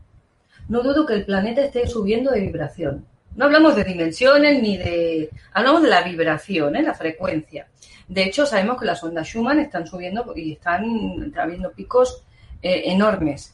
no 0.68 0.82
dudo 0.82 1.06
que 1.06 1.14
el 1.14 1.26
planeta 1.26 1.64
esté 1.64 1.88
subiendo 1.88 2.32
de 2.32 2.42
vibración. 2.42 3.06
No 3.36 3.46
hablamos 3.46 3.76
de 3.76 3.84
dimensiones 3.84 4.62
ni 4.62 4.78
de... 4.78 5.30
Hablamos 5.54 5.84
de 5.84 5.90
la 5.90 6.02
vibración, 6.02 6.76
¿eh? 6.76 6.82
la 6.82 6.94
frecuencia. 6.94 7.68
De 8.08 8.24
hecho, 8.24 8.46
sabemos 8.46 8.80
que 8.80 8.86
las 8.86 9.04
ondas 9.04 9.28
Schumann 9.28 9.60
están 9.60 9.86
subiendo 9.86 10.34
y 10.36 10.54
están 10.54 11.34
habiendo 11.38 11.72
picos 11.72 12.24
eh, 12.62 12.84
enormes. 12.86 13.54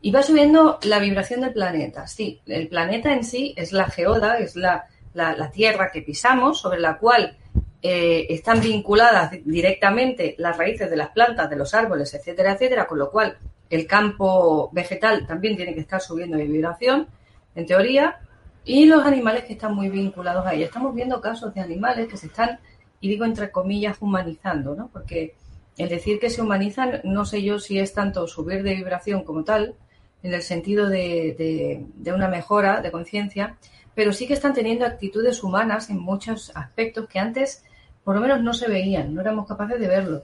Y 0.00 0.10
va 0.10 0.22
subiendo 0.22 0.78
la 0.84 0.98
vibración 0.98 1.42
del 1.42 1.52
planeta. 1.52 2.06
Sí, 2.06 2.40
el 2.46 2.68
planeta 2.68 3.12
en 3.12 3.24
sí 3.24 3.54
es 3.56 3.72
la 3.72 3.86
geoda, 3.86 4.38
es 4.38 4.56
la, 4.56 4.86
la 5.12 5.50
tierra 5.50 5.90
que 5.92 6.00
pisamos, 6.00 6.60
sobre 6.60 6.80
la 6.80 6.96
cual 6.96 7.36
eh, 7.82 8.26
están 8.28 8.60
vinculadas 8.60 9.32
directamente 9.44 10.34
las 10.38 10.56
raíces 10.56 10.90
de 10.90 10.96
las 10.96 11.10
plantas, 11.10 11.48
de 11.48 11.56
los 11.56 11.72
árboles, 11.72 12.12
etcétera, 12.12 12.52
etcétera, 12.52 12.86
con 12.86 12.98
lo 12.98 13.10
cual 13.10 13.38
el 13.70 13.86
campo 13.86 14.68
vegetal 14.72 15.26
también 15.26 15.56
tiene 15.56 15.74
que 15.74 15.80
estar 15.80 16.00
subiendo 16.00 16.36
de 16.36 16.44
vibración, 16.44 17.08
en 17.54 17.66
teoría, 17.66 18.18
y 18.64 18.86
los 18.86 19.04
animales 19.04 19.44
que 19.44 19.54
están 19.54 19.74
muy 19.74 19.88
vinculados 19.88 20.46
a 20.46 20.54
ella. 20.54 20.66
Estamos 20.66 20.94
viendo 20.94 21.20
casos 21.20 21.54
de 21.54 21.60
animales 21.60 22.08
que 22.08 22.16
se 22.16 22.26
están, 22.26 22.58
y 23.00 23.08
digo 23.08 23.24
entre 23.24 23.50
comillas, 23.50 23.96
humanizando, 24.00 24.74
¿no? 24.74 24.90
Porque 24.92 25.34
el 25.78 25.88
decir 25.88 26.20
que 26.20 26.28
se 26.28 26.42
humanizan, 26.42 27.00
no 27.04 27.24
sé 27.24 27.42
yo 27.42 27.58
si 27.58 27.78
es 27.78 27.94
tanto 27.94 28.26
subir 28.26 28.62
de 28.62 28.74
vibración 28.74 29.24
como 29.24 29.44
tal, 29.44 29.74
en 30.22 30.34
el 30.34 30.42
sentido 30.42 30.88
de, 30.88 31.34
de, 31.38 31.86
de 31.94 32.12
una 32.12 32.28
mejora 32.28 32.82
de 32.82 32.90
conciencia, 32.90 33.56
pero 33.94 34.12
sí 34.12 34.26
que 34.26 34.34
están 34.34 34.52
teniendo 34.52 34.84
actitudes 34.84 35.42
humanas 35.42 35.88
en 35.88 35.98
muchos 35.98 36.52
aspectos 36.54 37.08
que 37.08 37.18
antes 37.18 37.64
por 38.04 38.14
lo 38.14 38.20
menos 38.20 38.42
no 38.42 38.52
se 38.52 38.68
veían, 38.68 39.14
no 39.14 39.20
éramos 39.20 39.46
capaces 39.46 39.78
de 39.78 39.88
verlo 39.88 40.22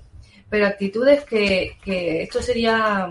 pero 0.48 0.66
actitudes 0.66 1.24
que, 1.24 1.76
que 1.82 2.22
esto 2.22 2.40
sería, 2.40 3.08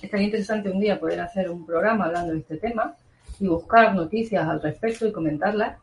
estaría 0.00 0.26
interesante 0.26 0.70
un 0.70 0.80
día 0.80 0.98
poder 0.98 1.20
hacer 1.20 1.50
un 1.50 1.66
programa 1.66 2.06
hablando 2.06 2.32
de 2.32 2.40
este 2.40 2.56
tema 2.56 2.94
y 3.38 3.46
buscar 3.46 3.94
noticias 3.94 4.46
al 4.48 4.62
respecto 4.62 5.06
y 5.06 5.12
comentarlas, 5.12 5.76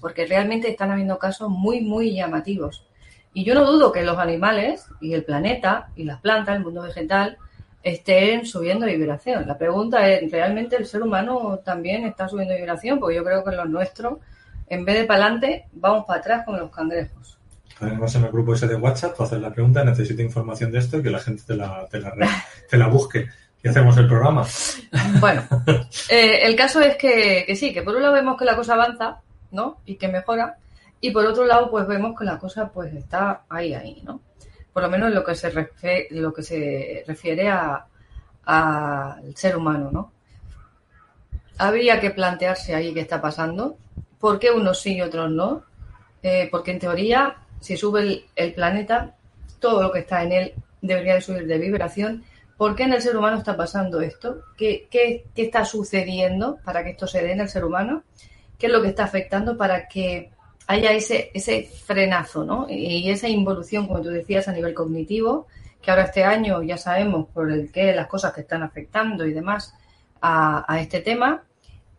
porque 0.00 0.26
realmente 0.26 0.70
están 0.70 0.90
habiendo 0.90 1.18
casos 1.18 1.50
muy, 1.50 1.80
muy 1.80 2.14
llamativos. 2.14 2.86
Y 3.34 3.44
yo 3.44 3.54
no 3.54 3.70
dudo 3.70 3.92
que 3.92 4.02
los 4.02 4.16
animales 4.16 4.86
y 5.00 5.12
el 5.12 5.24
planeta 5.24 5.88
y 5.96 6.04
las 6.04 6.20
plantas, 6.20 6.56
el 6.56 6.64
mundo 6.64 6.82
vegetal, 6.82 7.36
estén 7.82 8.46
subiendo 8.46 8.86
vibración. 8.86 9.46
La 9.46 9.58
pregunta 9.58 10.08
es, 10.08 10.30
¿realmente 10.30 10.76
el 10.76 10.86
ser 10.86 11.02
humano 11.02 11.60
también 11.62 12.04
está 12.04 12.28
subiendo 12.28 12.54
vibración? 12.54 12.98
Porque 12.98 13.16
yo 13.16 13.24
creo 13.24 13.44
que 13.44 13.50
en 13.50 13.56
lo 13.58 13.64
nuestro, 13.66 14.20
en 14.68 14.84
vez 14.84 14.96
de 14.96 15.04
para 15.04 15.24
adelante, 15.24 15.66
vamos 15.72 16.04
para 16.06 16.20
atrás 16.20 16.44
con 16.44 16.58
los 16.58 16.70
cangrejos 16.70 17.36
además 17.80 18.14
en 18.14 18.24
el 18.24 18.32
grupo 18.32 18.54
ese 18.54 18.66
de 18.66 18.76
WhatsApp, 18.76 19.16
tú 19.16 19.22
haces 19.22 19.40
la 19.40 19.52
pregunta, 19.52 19.84
necesito 19.84 20.22
información 20.22 20.70
de 20.72 20.78
esto 20.78 20.98
y 20.98 21.02
que 21.02 21.10
la 21.10 21.18
gente 21.18 21.42
te 21.46 21.54
la, 21.54 21.86
te 21.90 22.00
la, 22.00 22.14
te 22.68 22.76
la 22.76 22.88
busque. 22.88 23.28
Y 23.62 23.68
hacemos 23.68 23.96
el 23.96 24.06
programa. 24.06 24.46
Bueno, 25.18 25.42
eh, 26.08 26.40
el 26.42 26.54
caso 26.54 26.80
es 26.80 26.96
que, 26.96 27.44
que, 27.46 27.56
sí, 27.56 27.72
que 27.72 27.82
por 27.82 27.96
un 27.96 28.02
lado 28.02 28.14
vemos 28.14 28.38
que 28.38 28.44
la 28.44 28.56
cosa 28.56 28.74
avanza, 28.74 29.20
¿no? 29.50 29.78
Y 29.84 29.96
que 29.96 30.08
mejora. 30.08 30.56
Y 31.00 31.10
por 31.10 31.26
otro 31.26 31.44
lado, 31.44 31.70
pues 31.70 31.86
vemos 31.86 32.18
que 32.18 32.24
la 32.24 32.38
cosa 32.38 32.70
pues 32.72 32.94
está 32.94 33.42
ahí, 33.48 33.74
ahí, 33.74 34.02
¿no? 34.04 34.20
Por 34.72 34.82
lo 34.82 34.90
menos 34.90 35.12
lo 35.12 35.24
que 35.24 35.34
se 35.34 35.50
refiere, 35.50 36.08
lo 36.10 36.32
que 36.32 36.42
se 36.42 37.04
refiere 37.06 37.48
a 37.48 37.86
al 38.44 39.36
ser 39.36 39.56
humano, 39.56 39.90
¿no? 39.92 40.12
Habría 41.58 42.00
que 42.00 42.10
plantearse 42.10 42.74
ahí 42.74 42.94
qué 42.94 43.00
está 43.00 43.20
pasando, 43.20 43.76
por 44.18 44.38
qué 44.38 44.50
unos 44.50 44.80
sí 44.80 44.96
y 44.96 45.02
otros 45.02 45.30
no, 45.30 45.64
eh, 46.22 46.48
porque 46.50 46.72
en 46.72 46.78
teoría 46.78 47.36
si 47.60 47.76
sube 47.76 48.24
el, 48.34 48.54
planeta, 48.54 49.16
todo 49.60 49.82
lo 49.82 49.92
que 49.92 50.00
está 50.00 50.22
en 50.22 50.32
él 50.32 50.54
debería 50.80 51.14
de 51.14 51.20
subir 51.20 51.46
de 51.46 51.58
vibración. 51.58 52.24
¿Por 52.56 52.74
qué 52.74 52.84
en 52.84 52.92
el 52.92 53.02
ser 53.02 53.16
humano 53.16 53.38
está 53.38 53.56
pasando 53.56 54.00
esto? 54.00 54.42
¿Qué, 54.56 54.88
qué, 54.90 55.26
qué 55.34 55.42
está 55.42 55.64
sucediendo 55.64 56.58
para 56.64 56.84
que 56.84 56.90
esto 56.90 57.06
se 57.06 57.22
dé 57.22 57.32
en 57.32 57.40
el 57.40 57.48
ser 57.48 57.64
humano? 57.64 58.04
¿Qué 58.58 58.66
es 58.66 58.72
lo 58.72 58.82
que 58.82 58.88
está 58.88 59.04
afectando 59.04 59.56
para 59.56 59.88
que 59.88 60.30
haya 60.66 60.92
ese, 60.92 61.70
frenazo 61.84 62.44
¿no? 62.44 62.66
y 62.68 63.08
esa 63.10 63.28
involución, 63.28 63.86
como 63.86 64.00
tú 64.00 64.08
decías, 64.08 64.48
a 64.48 64.52
nivel 64.52 64.74
cognitivo, 64.74 65.46
que 65.82 65.90
ahora 65.90 66.04
este 66.04 66.24
año 66.24 66.62
ya 66.62 66.76
sabemos 66.76 67.28
por 67.32 67.52
el 67.52 67.70
que 67.70 67.94
las 67.94 68.08
cosas 68.08 68.32
que 68.32 68.40
están 68.40 68.62
afectando 68.62 69.24
y 69.26 69.32
demás 69.32 69.74
a, 70.20 70.64
a 70.72 70.80
este 70.80 71.00
tema. 71.00 71.44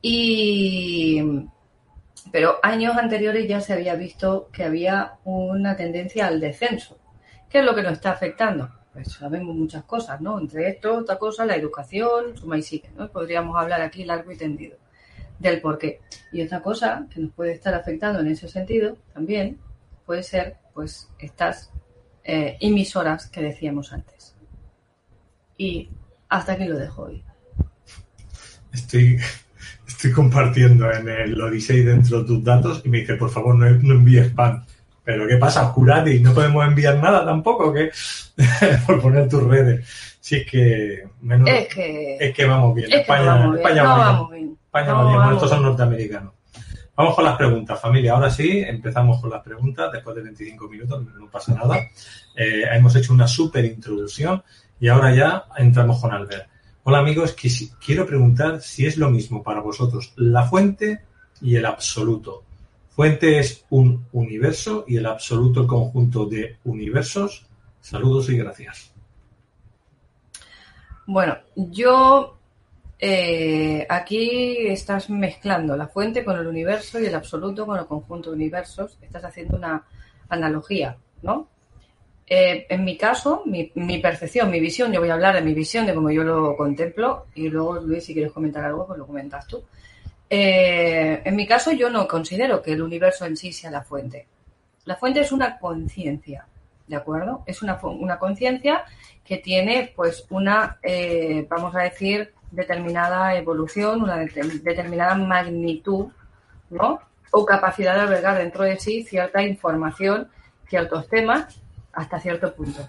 Y, 0.01 1.21
pero 2.31 2.57
años 2.63 2.97
anteriores 2.97 3.47
ya 3.47 3.61
se 3.61 3.73
había 3.73 3.95
visto 3.95 4.49
que 4.51 4.63
había 4.63 5.13
una 5.23 5.75
tendencia 5.75 6.27
al 6.27 6.39
descenso. 6.39 6.97
¿Qué 7.49 7.59
es 7.59 7.65
lo 7.65 7.75
que 7.75 7.83
nos 7.83 7.93
está 7.93 8.11
afectando? 8.11 8.69
Pues 8.93 9.11
sabemos 9.11 9.55
muchas 9.55 9.83
cosas, 9.83 10.19
¿no? 10.21 10.39
Entre 10.39 10.69
esto, 10.69 10.97
otra 10.97 11.17
cosa, 11.17 11.45
la 11.45 11.55
educación, 11.55 12.37
suma 12.37 12.57
y 12.57 12.63
sigue, 12.63 12.89
¿no? 12.97 13.09
Podríamos 13.09 13.55
hablar 13.55 13.81
aquí 13.81 14.03
largo 14.03 14.31
y 14.31 14.37
tendido 14.37 14.77
del 15.39 15.61
por 15.61 15.77
qué. 15.77 16.01
Y 16.31 16.41
otra 16.41 16.61
cosa 16.61 17.07
que 17.13 17.19
nos 17.19 17.31
puede 17.31 17.53
estar 17.53 17.73
afectando 17.73 18.19
en 18.19 18.27
ese 18.27 18.47
sentido 18.47 18.97
también 19.13 19.59
puede 20.05 20.23
ser, 20.23 20.57
pues, 20.73 21.09
estas 21.19 21.71
eh, 22.23 22.57
emisoras 22.59 23.27
que 23.27 23.41
decíamos 23.41 23.93
antes. 23.93 24.35
Y 25.57 25.89
hasta 26.29 26.53
aquí 26.53 26.65
lo 26.65 26.77
dejo 26.77 27.03
hoy. 27.03 27.23
Estoy 28.73 29.17
estoy 29.97 30.11
compartiendo 30.11 30.91
en 30.91 31.09
el 31.09 31.41
Odyssey 31.41 31.81
dentro 31.81 32.19
de 32.19 32.27
tus 32.27 32.43
datos 32.43 32.83
y 32.85 32.89
me 32.89 32.99
dice, 32.99 33.15
por 33.15 33.31
favor, 33.31 33.55
no, 33.55 33.67
no 33.67 33.95
envíes 33.95 34.27
spam. 34.27 34.63
Pero 35.03 35.27
¿qué 35.27 35.37
pasa? 35.37 35.73
y 36.05 36.19
no 36.19 36.33
podemos 36.33 36.67
enviar 36.67 36.97
nada 36.97 37.25
tampoco, 37.25 37.73
que 37.73 37.89
por 38.85 39.01
poner 39.01 39.27
tus 39.27 39.41
redes. 39.43 39.87
Si 40.19 40.35
es 40.35 40.51
que, 40.51 41.07
menos, 41.21 41.49
es 41.49 41.73
que, 41.73 42.17
es 42.19 42.35
que 42.35 42.45
vamos 42.45 42.75
bien. 42.75 42.91
Es 42.91 42.99
España, 42.99 43.19
que 43.19 43.25
no 43.25 43.31
vamos 43.31 43.55
bien. 43.55 43.65
España, 43.65 43.83
No 43.83 43.89
va 43.89 43.97
vamos 43.97 44.31
bien. 44.31 44.57
España 44.65 44.87
No 44.87 44.95
va 44.97 45.03
bien. 45.03 45.15
Bueno, 45.15 45.33
estos 45.33 45.49
son 45.49 45.63
norteamericanos. 45.63 46.33
Vamos 46.95 47.15
con 47.15 47.25
las 47.25 47.35
preguntas, 47.35 47.79
familia. 47.79 48.13
Ahora 48.13 48.29
sí, 48.29 48.63
empezamos 48.67 49.19
con 49.21 49.29
las 49.31 49.41
preguntas 49.41 49.91
después 49.91 50.15
de 50.15 50.23
25 50.23 50.67
minutos, 50.67 51.05
no 51.15 51.29
pasa 51.29 51.53
nada. 51.53 51.77
Eh, 52.35 52.63
hemos 52.71 52.95
hecho 52.95 53.13
una 53.13 53.27
súper 53.27 53.65
introducción 53.65 54.43
y 54.79 54.89
ahora 54.89 55.15
ya 55.15 55.45
entramos 55.57 55.99
con 56.01 56.11
Albert. 56.11 56.49
Hola 56.89 56.99
amigos, 56.99 57.35
quiero 57.85 58.05
preguntar 58.05 58.61
si 58.61 58.85
es 58.85 58.95
lo 58.95 59.09
mismo 59.09 59.43
para 59.43 59.59
vosotros 59.59 60.13
la 60.15 60.43
fuente 60.43 61.01
y 61.41 61.57
el 61.57 61.65
absoluto. 61.65 62.43
Fuente 62.91 63.39
es 63.39 63.65
un 63.71 64.05
universo 64.13 64.85
y 64.87 64.95
el 64.95 65.05
absoluto 65.05 65.59
el 65.59 65.67
conjunto 65.67 66.27
de 66.27 66.55
universos. 66.63 67.45
Saludos 67.81 68.29
y 68.29 68.37
gracias. 68.37 68.93
Bueno, 71.05 71.35
yo 71.57 72.37
eh, 72.97 73.85
aquí 73.89 74.55
estás 74.67 75.09
mezclando 75.09 75.75
la 75.75 75.89
fuente 75.89 76.23
con 76.23 76.39
el 76.39 76.47
universo 76.47 77.01
y 77.01 77.05
el 77.07 77.15
absoluto 77.15 77.65
con 77.65 77.77
el 77.77 77.85
conjunto 77.85 78.29
de 78.29 78.37
universos. 78.37 78.97
Estás 79.01 79.25
haciendo 79.25 79.57
una 79.57 79.83
analogía, 80.29 80.95
¿no? 81.21 81.49
Eh, 82.29 82.65
en 82.69 82.83
mi 82.83 82.97
caso, 82.97 83.43
mi, 83.45 83.71
percepción, 83.99 84.51
mi 84.51 84.59
visión, 84.59 84.91
yo 84.91 84.99
voy 84.99 85.09
a 85.09 85.13
hablar 85.13 85.35
de 85.35 85.41
mi 85.41 85.53
visión, 85.53 85.85
de 85.85 85.93
cómo 85.93 86.11
yo 86.11 86.23
lo 86.23 86.57
contemplo, 86.57 87.27
y 87.35 87.47
luego, 87.47 87.75
Luis, 87.79 88.03
si 88.03 88.13
quieres 88.13 88.33
comentar 88.33 88.65
algo, 88.65 88.85
pues 88.85 88.99
lo 88.99 89.07
comentas 89.07 89.47
tú. 89.47 89.63
Eh, 90.29 91.21
en 91.23 91.35
mi 91.37 91.47
caso, 91.47 91.71
yo 91.71 91.89
no 91.89 92.05
considero 92.05 92.61
que 92.61 92.73
el 92.73 92.81
universo 92.81 93.25
en 93.25 93.37
sí 93.37 93.53
sea 93.53 93.71
la 93.71 93.81
fuente. 93.81 94.27
La 94.83 94.97
fuente 94.97 95.21
es 95.21 95.31
una 95.31 95.57
conciencia, 95.57 96.45
¿de 96.85 96.95
acuerdo? 96.97 97.43
Es 97.45 97.61
una, 97.61 97.79
conciencia 98.19 98.83
que 99.23 99.37
tiene, 99.37 99.93
pues, 99.95 100.25
una, 100.29 100.79
eh, 100.83 101.45
vamos 101.49 101.73
a 101.75 101.83
decir, 101.83 102.33
determinada 102.51 103.35
evolución, 103.35 104.01
una 104.01 104.17
det- 104.17 104.61
determinada 104.63 105.15
magnitud, 105.15 106.07
¿no? 106.71 106.99
O 107.31 107.45
capacidad 107.45 107.95
de 107.95 108.01
albergar 108.01 108.37
dentro 108.37 108.65
de 108.65 108.77
sí 108.77 109.03
cierta 109.03 109.41
información, 109.43 110.29
ciertos 110.67 111.07
temas, 111.07 111.61
hasta 111.97 112.19
cierto 112.19 112.53
punto. 112.53 112.87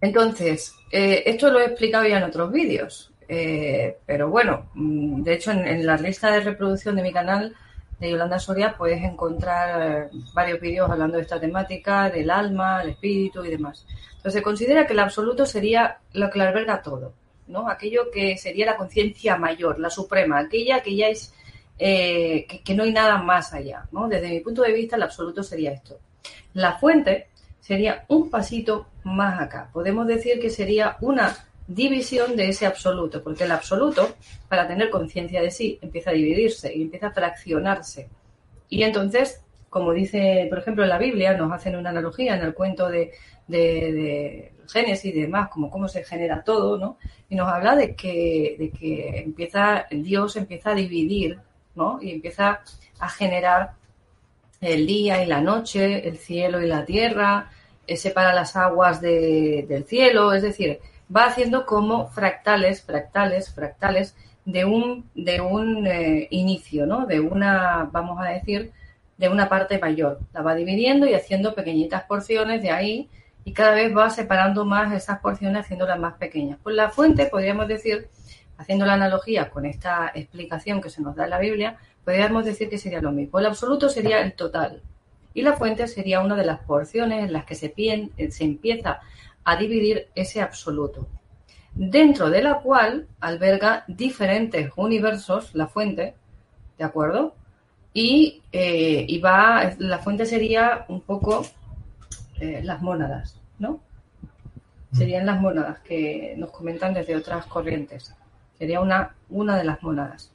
Entonces, 0.00 0.74
eh, 0.90 1.22
esto 1.24 1.50
lo 1.50 1.60
he 1.60 1.66
explicado 1.66 2.06
ya 2.06 2.18
en 2.18 2.24
otros 2.24 2.52
vídeos, 2.52 3.12
eh, 3.28 3.98
pero 4.04 4.28
bueno, 4.28 4.70
mm, 4.74 5.22
de 5.22 5.34
hecho 5.34 5.52
en, 5.52 5.86
la 5.86 5.96
lista 5.96 6.32
de 6.32 6.40
reproducción 6.40 6.96
de 6.96 7.02
mi 7.02 7.12
canal 7.12 7.54
de 8.00 8.10
Yolanda 8.10 8.40
Soria 8.40 8.74
puedes 8.76 9.02
encontrar 9.02 10.08
eh, 10.12 10.18
varios 10.34 10.60
vídeos 10.60 10.90
hablando 10.90 11.16
de 11.16 11.22
esta 11.22 11.38
temática, 11.40 12.10
del 12.10 12.30
alma, 12.30 12.82
el 12.82 12.90
espíritu 12.90 13.44
y 13.44 13.50
demás. 13.50 13.86
Entonces 14.16 14.34
se 14.34 14.42
considera 14.42 14.86
que 14.86 14.94
el 14.94 15.00
absoluto 15.00 15.46
sería 15.46 15.98
lo 16.14 16.30
que 16.30 16.40
lo 16.40 16.44
alberga 16.44 16.82
todo, 16.82 17.12
¿no? 17.46 17.68
Aquello 17.68 18.10
que 18.12 18.36
sería 18.36 18.66
la 18.66 18.76
conciencia 18.76 19.36
mayor, 19.36 19.78
la 19.78 19.90
suprema, 19.90 20.40
aquella 20.40 20.80
que 20.80 20.96
ya 20.96 21.08
es, 21.08 21.32
que, 21.78 22.62
que 22.64 22.74
no 22.74 22.82
hay 22.82 22.92
nada 22.92 23.18
más 23.18 23.52
allá, 23.52 23.84
¿no? 23.92 24.08
Desde 24.08 24.28
mi 24.28 24.40
punto 24.40 24.62
de 24.62 24.72
vista 24.72 24.96
el 24.96 25.02
absoluto 25.04 25.42
sería 25.44 25.72
esto. 25.72 26.00
La 26.54 26.78
fuente 26.78 27.28
sería 27.60 28.04
un 28.08 28.30
pasito 28.30 28.86
más 29.04 29.40
acá. 29.40 29.70
Podemos 29.72 30.06
decir 30.06 30.40
que 30.40 30.50
sería 30.50 30.96
una 31.00 31.36
división 31.66 32.34
de 32.34 32.48
ese 32.48 32.66
absoluto, 32.66 33.22
porque 33.22 33.44
el 33.44 33.52
absoluto, 33.52 34.16
para 34.48 34.66
tener 34.66 34.88
conciencia 34.88 35.42
de 35.42 35.50
sí, 35.50 35.78
empieza 35.82 36.10
a 36.10 36.14
dividirse 36.14 36.74
y 36.74 36.82
empieza 36.82 37.08
a 37.08 37.12
fraccionarse. 37.12 38.08
Y 38.70 38.82
entonces, 38.82 39.42
como 39.68 39.92
dice, 39.92 40.46
por 40.48 40.58
ejemplo, 40.58 40.82
en 40.82 40.88
la 40.88 40.98
Biblia, 40.98 41.34
nos 41.34 41.52
hacen 41.52 41.76
una 41.76 41.90
analogía 41.90 42.36
en 42.36 42.42
el 42.42 42.54
cuento 42.54 42.88
de, 42.88 43.12
de, 43.46 43.58
de 43.58 44.52
Génesis 44.66 45.14
y 45.14 45.20
demás, 45.20 45.48
como 45.50 45.70
cómo 45.70 45.88
se 45.88 46.04
genera 46.04 46.42
todo, 46.42 46.78
¿no? 46.78 46.98
Y 47.28 47.34
nos 47.34 47.48
habla 47.48 47.76
de 47.76 47.94
que, 47.94 48.56
de 48.58 48.70
que 48.70 49.20
empieza, 49.20 49.86
Dios 49.90 50.36
empieza 50.36 50.70
a 50.70 50.74
dividir, 50.74 51.38
¿no? 51.74 51.98
Y 52.00 52.12
empieza 52.12 52.60
a 52.98 53.08
generar 53.08 53.72
el 54.60 54.86
día 54.86 55.22
y 55.22 55.26
la 55.26 55.40
noche, 55.40 56.08
el 56.08 56.18
cielo 56.18 56.60
y 56.62 56.66
la 56.66 56.84
tierra, 56.84 57.50
eh, 57.86 57.96
separa 57.96 58.34
las 58.34 58.56
aguas 58.56 59.00
de- 59.00 59.64
del 59.68 59.84
cielo, 59.84 60.32
es 60.32 60.42
decir, 60.42 60.80
va 61.14 61.26
haciendo 61.26 61.64
como 61.66 62.08
fractales, 62.08 62.82
fractales, 62.82 63.52
fractales 63.54 64.14
de 64.44 64.64
un, 64.64 65.08
de 65.14 65.40
un 65.40 65.86
eh, 65.86 66.26
inicio, 66.30 66.86
¿no? 66.86 67.06
De 67.06 67.20
una, 67.20 67.88
vamos 67.92 68.18
a 68.20 68.30
decir, 68.30 68.72
de 69.16 69.28
una 69.28 69.48
parte 69.48 69.78
mayor. 69.78 70.20
La 70.32 70.42
va 70.42 70.54
dividiendo 70.54 71.06
y 71.06 71.14
haciendo 71.14 71.54
pequeñitas 71.54 72.04
porciones 72.04 72.62
de 72.62 72.70
ahí 72.70 73.08
y 73.44 73.52
cada 73.52 73.72
vez 73.72 73.94
va 73.96 74.10
separando 74.10 74.64
más 74.64 74.92
esas 74.92 75.18
porciones, 75.20 75.64
haciéndolas 75.64 75.98
más 75.98 76.14
pequeñas. 76.14 76.58
Pues 76.62 76.76
la 76.76 76.90
fuente, 76.90 77.26
podríamos 77.26 77.68
decir, 77.68 78.08
haciendo 78.58 78.84
la 78.84 78.94
analogía 78.94 79.48
con 79.50 79.64
esta 79.64 80.12
explicación 80.14 80.80
que 80.80 80.90
se 80.90 81.00
nos 81.00 81.16
da 81.16 81.24
en 81.24 81.30
la 81.30 81.38
Biblia, 81.38 81.78
podríamos 82.04 82.44
decir 82.44 82.68
que 82.68 82.76
sería 82.78 83.00
lo 83.00 83.12
mismo. 83.12 83.38
El 83.38 83.46
absoluto 83.46 83.88
sería 83.88 84.20
el 84.20 84.34
total 84.34 84.82
y 85.32 85.42
la 85.42 85.54
fuente 85.54 85.86
sería 85.88 86.20
una 86.20 86.36
de 86.36 86.44
las 86.44 86.60
porciones 86.60 87.24
en 87.24 87.32
las 87.32 87.44
que 87.44 87.54
se, 87.54 87.74
pien- 87.74 88.10
se 88.30 88.44
empieza 88.44 89.00
a 89.44 89.56
dividir 89.56 90.08
ese 90.14 90.42
absoluto, 90.42 91.06
dentro 91.74 92.28
de 92.28 92.42
la 92.42 92.58
cual 92.58 93.06
alberga 93.20 93.84
diferentes 93.86 94.70
universos, 94.76 95.54
la 95.54 95.68
fuente, 95.68 96.14
¿de 96.76 96.84
acuerdo? 96.84 97.34
Y, 97.94 98.42
eh, 98.52 99.06
y 99.08 99.18
va, 99.20 99.72
la 99.78 99.98
fuente 99.98 100.26
sería 100.26 100.84
un 100.88 101.00
poco 101.00 101.46
eh, 102.40 102.60
las 102.62 102.82
mónadas, 102.82 103.40
¿no? 103.58 103.80
Serían 104.92 105.26
las 105.26 105.40
mónadas 105.40 105.80
que 105.80 106.34
nos 106.36 106.50
comentan 106.50 106.94
desde 106.94 107.14
otras 107.16 107.46
corrientes. 107.46 108.14
Sería 108.58 108.80
una, 108.80 109.14
una 109.30 109.56
de 109.56 109.64
las 109.64 109.82
mónadas. 109.82 110.32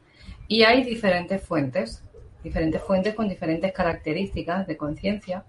Y 0.47 0.63
hay 0.63 0.83
diferentes 0.83 1.41
fuentes, 1.41 2.03
diferentes 2.43 2.81
fuentes 2.81 3.15
con 3.15 3.27
diferentes 3.27 3.71
características 3.71 4.67
de 4.67 4.77
conciencia, 4.77 5.43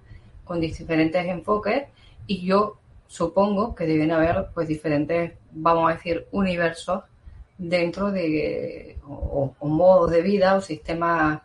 con 0.44 0.60
diferentes 0.60 1.24
enfoques, 1.26 1.84
y 2.26 2.44
yo 2.44 2.78
supongo 3.06 3.74
que 3.74 3.86
deben 3.86 4.12
haber 4.12 4.46
pues 4.54 4.68
diferentes, 4.68 5.32
vamos 5.52 5.90
a 5.90 5.94
decir, 5.94 6.26
universos 6.32 7.04
dentro 7.58 8.10
de, 8.10 8.98
o, 9.06 9.54
modos 9.60 10.10
de 10.10 10.22
vida 10.22 10.56
o 10.56 10.60
sistemas 10.60 11.40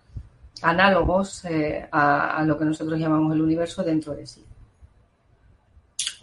análogos 0.62 1.46
eh, 1.46 1.88
a 1.92 2.44
lo 2.46 2.58
que 2.58 2.66
nosotros 2.66 3.00
llamamos 3.00 3.34
el 3.34 3.42
universo 3.42 3.84
dentro 3.84 4.16
de 4.16 4.26
sí. 4.26 4.44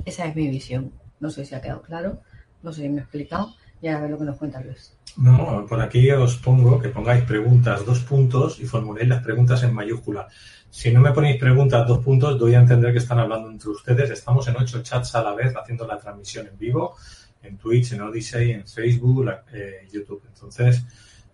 Esa 0.04 0.26
es 0.26 0.36
mi 0.36 0.48
visión. 0.48 0.92
No 1.20 1.30
sé 1.30 1.44
si 1.44 1.54
ha 1.54 1.60
quedado 1.60 1.82
claro, 1.82 2.20
no 2.62 2.72
sé 2.72 2.82
si 2.82 2.88
me 2.88 2.98
he 2.98 3.00
explicado, 3.00 3.54
y 3.86 3.88
a 3.94 4.00
ver 4.00 4.10
lo 4.10 4.18
que 4.18 4.24
nos 4.24 4.36
cuenta 4.36 4.60
Luis. 4.60 4.92
No, 5.16 5.64
por 5.68 5.80
aquí 5.80 6.10
os 6.10 6.36
pongo 6.36 6.78
que 6.80 6.88
pongáis 6.88 7.22
preguntas, 7.24 7.84
dos 7.86 8.00
puntos, 8.00 8.60
y 8.60 8.66
formuléis 8.66 9.08
las 9.08 9.22
preguntas 9.22 9.62
en 9.62 9.72
mayúscula. 9.72 10.26
Si 10.70 10.90
no 10.92 11.00
me 11.00 11.12
ponéis 11.12 11.38
preguntas, 11.40 11.86
dos 11.86 12.00
puntos, 12.00 12.38
doy 12.38 12.54
a 12.54 12.58
entender 12.60 12.92
que 12.92 12.98
están 12.98 13.18
hablando 13.20 13.48
entre 13.50 13.70
ustedes. 13.70 14.10
Estamos 14.10 14.46
en 14.48 14.56
ocho 14.56 14.82
chats 14.82 15.14
a 15.14 15.22
la 15.22 15.34
vez 15.34 15.54
haciendo 15.56 15.86
la 15.86 15.98
transmisión 15.98 16.46
en 16.48 16.58
vivo, 16.58 16.96
en 17.42 17.56
Twitch, 17.56 17.92
en 17.92 18.02
Odyssey, 18.02 18.50
en 18.52 18.66
Facebook, 18.66 19.24
la- 19.24 19.44
eh, 19.52 19.88
YouTube. 19.90 20.22
Entonces, 20.34 20.84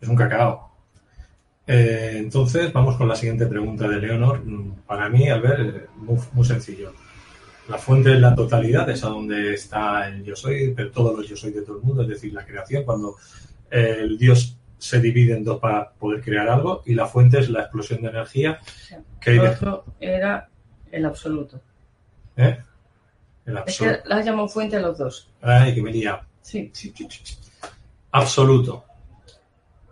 es 0.01 0.09
un 0.09 0.15
cacao. 0.15 0.71
Eh, 1.67 2.15
entonces, 2.19 2.73
vamos 2.73 2.97
con 2.97 3.09
la 3.09 3.17
siguiente 3.17 3.47
pregunta 3.47 3.89
de 3.89 3.97
Leonor. 3.97 4.45
Mm, 4.45 4.73
Para 4.87 5.09
mí, 5.09 5.29
al 5.29 5.41
ver, 5.41 5.61
eh, 5.61 5.87
muy, 5.97 6.19
muy 6.33 6.45
sencillo. 6.45 6.93
La 7.69 7.79
fuente 7.79 8.13
es 8.13 8.21
la 8.21 8.35
totalidad, 8.35 8.89
es 8.91 9.05
a 9.05 9.09
donde 9.09 9.55
está 9.55 10.09
el 10.09 10.25
yo 10.25 10.35
soy, 10.35 10.73
pero 10.75 10.91
todos 10.91 11.17
los 11.17 11.29
yo 11.29 11.37
soy 11.37 11.53
de 11.53 11.63
todo 11.63 11.77
el 11.79 11.83
mundo, 11.83 12.03
es 12.03 12.09
decir, 12.09 12.33
la 12.33 12.45
creación, 12.45 12.85
cuando 12.85 13.17
eh, 13.71 13.99
el 14.01 14.19
Dios 14.19 14.57
se 14.79 15.01
divide 15.01 15.37
en 15.37 15.45
dos 15.45 15.61
para 15.61 15.93
poder 15.93 16.21
crear 16.21 16.49
algo 16.49 16.83
y 16.85 16.95
la 16.95 17.07
fuente 17.07 17.39
es 17.39 17.49
la 17.51 17.61
explosión 17.61 18.03
de 18.03 18.09
energía 18.09 18.59
que 19.21 19.35
Lo 19.35 19.51
otro 19.51 19.85
era 20.01 20.49
el 20.91 21.07
absoluto. 21.07 21.61
¿eh? 22.37 22.59
El 23.47 23.55
Es 23.55 23.61
absoluto. 23.61 24.03
que 24.03 24.09
las 24.09 24.27
llamo 24.27 24.49
fuente 24.49 24.77
a 24.77 24.81
los 24.81 24.99
dos. 24.99 25.31
Ay, 25.41 25.75
que 25.75 25.83
me 25.83 25.93
lía. 25.93 26.21
Sí, 26.43 26.69
sí. 26.73 26.93
Absoluto. 28.11 28.85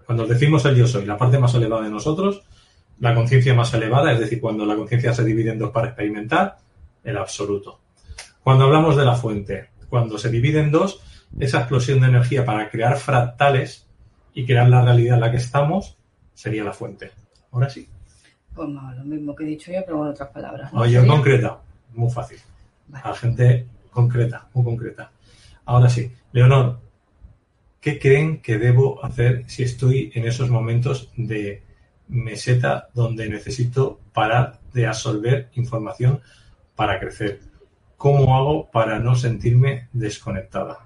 Cuando 0.05 0.27
decimos 0.27 0.65
el 0.65 0.75
yo 0.75 0.89
soy, 0.89 1.07
la 1.07 1.17
parte 1.17 1.39
más 1.39 1.55
elevada 1.55 1.85
de 1.85 1.91
nosotros, 1.91 2.43
la 2.99 3.15
conciencia 3.15 3.55
más 3.55 3.73
elevada, 3.73 4.13
es 4.13 4.19
decir, 4.19 4.41
cuando 4.41 4.67
la 4.67 4.75
conciencia 4.75 5.15
se 5.15 5.25
divide 5.25 5.53
en 5.53 5.61
dos 5.61 5.71
para 5.71 5.87
experimentar, 5.87 6.57
el 7.05 7.17
absoluto. 7.17 7.81
Cuando 8.43 8.65
hablamos 8.65 8.97
de 8.97 9.05
la 9.05 9.15
fuente, 9.15 9.71
cuando 9.89 10.19
se 10.19 10.29
divide 10.31 10.61
en 10.61 10.71
dos, 10.71 11.01
esa 11.39 11.59
explosión 11.61 12.01
de 12.01 12.09
energía 12.09 12.45
para 12.45 12.69
crear 12.71 12.97
fractales 12.97 13.87
y 14.35 14.45
crear 14.47 14.69
la 14.69 14.83
realidad 14.83 15.15
en 15.17 15.21
la 15.21 15.31
que 15.31 15.37
estamos, 15.37 15.97
sería 16.35 16.65
la 16.65 16.73
fuente. 16.73 17.11
Ahora 17.53 17.69
sí. 17.69 17.89
Pues 18.55 18.69
no, 18.69 18.93
lo 18.95 19.05
mismo 19.05 19.35
que 19.35 19.45
he 19.45 19.47
dicho 19.47 19.71
yo, 19.73 19.81
pero 19.85 19.99
con 19.99 20.09
otras 20.09 20.29
palabras. 20.31 20.73
¿no? 20.73 20.81
Oye, 20.81 20.95
Sería- 20.99 21.09
concreta, 21.13 21.59
muy 21.95 22.11
fácil. 22.11 22.39
Vale. 22.89 23.05
A 23.05 23.09
la 23.11 23.15
gente 23.15 23.67
concreta, 23.91 24.49
muy 24.55 24.65
concreta. 24.65 25.11
Ahora 25.67 25.89
sí, 25.89 26.11
Leonor, 26.33 26.81
¿qué 27.81 27.99
creen 27.99 28.41
que 28.43 28.59
debo 28.59 29.05
hacer 29.05 29.45
si 29.47 29.63
estoy 29.63 30.11
en 30.15 30.27
esos 30.27 30.51
momentos 30.51 31.11
de 31.17 31.63
meseta 32.09 32.89
donde 32.93 33.29
necesito 33.29 34.01
parar 34.13 34.59
de 34.73 34.87
absorber 34.87 35.49
información 35.55 36.21
para 36.81 36.99
crecer? 36.99 37.41
¿Cómo 37.99 38.35
hago 38.35 38.71
para 38.71 38.99
no 38.99 39.15
sentirme 39.15 39.89
desconectada? 39.93 40.79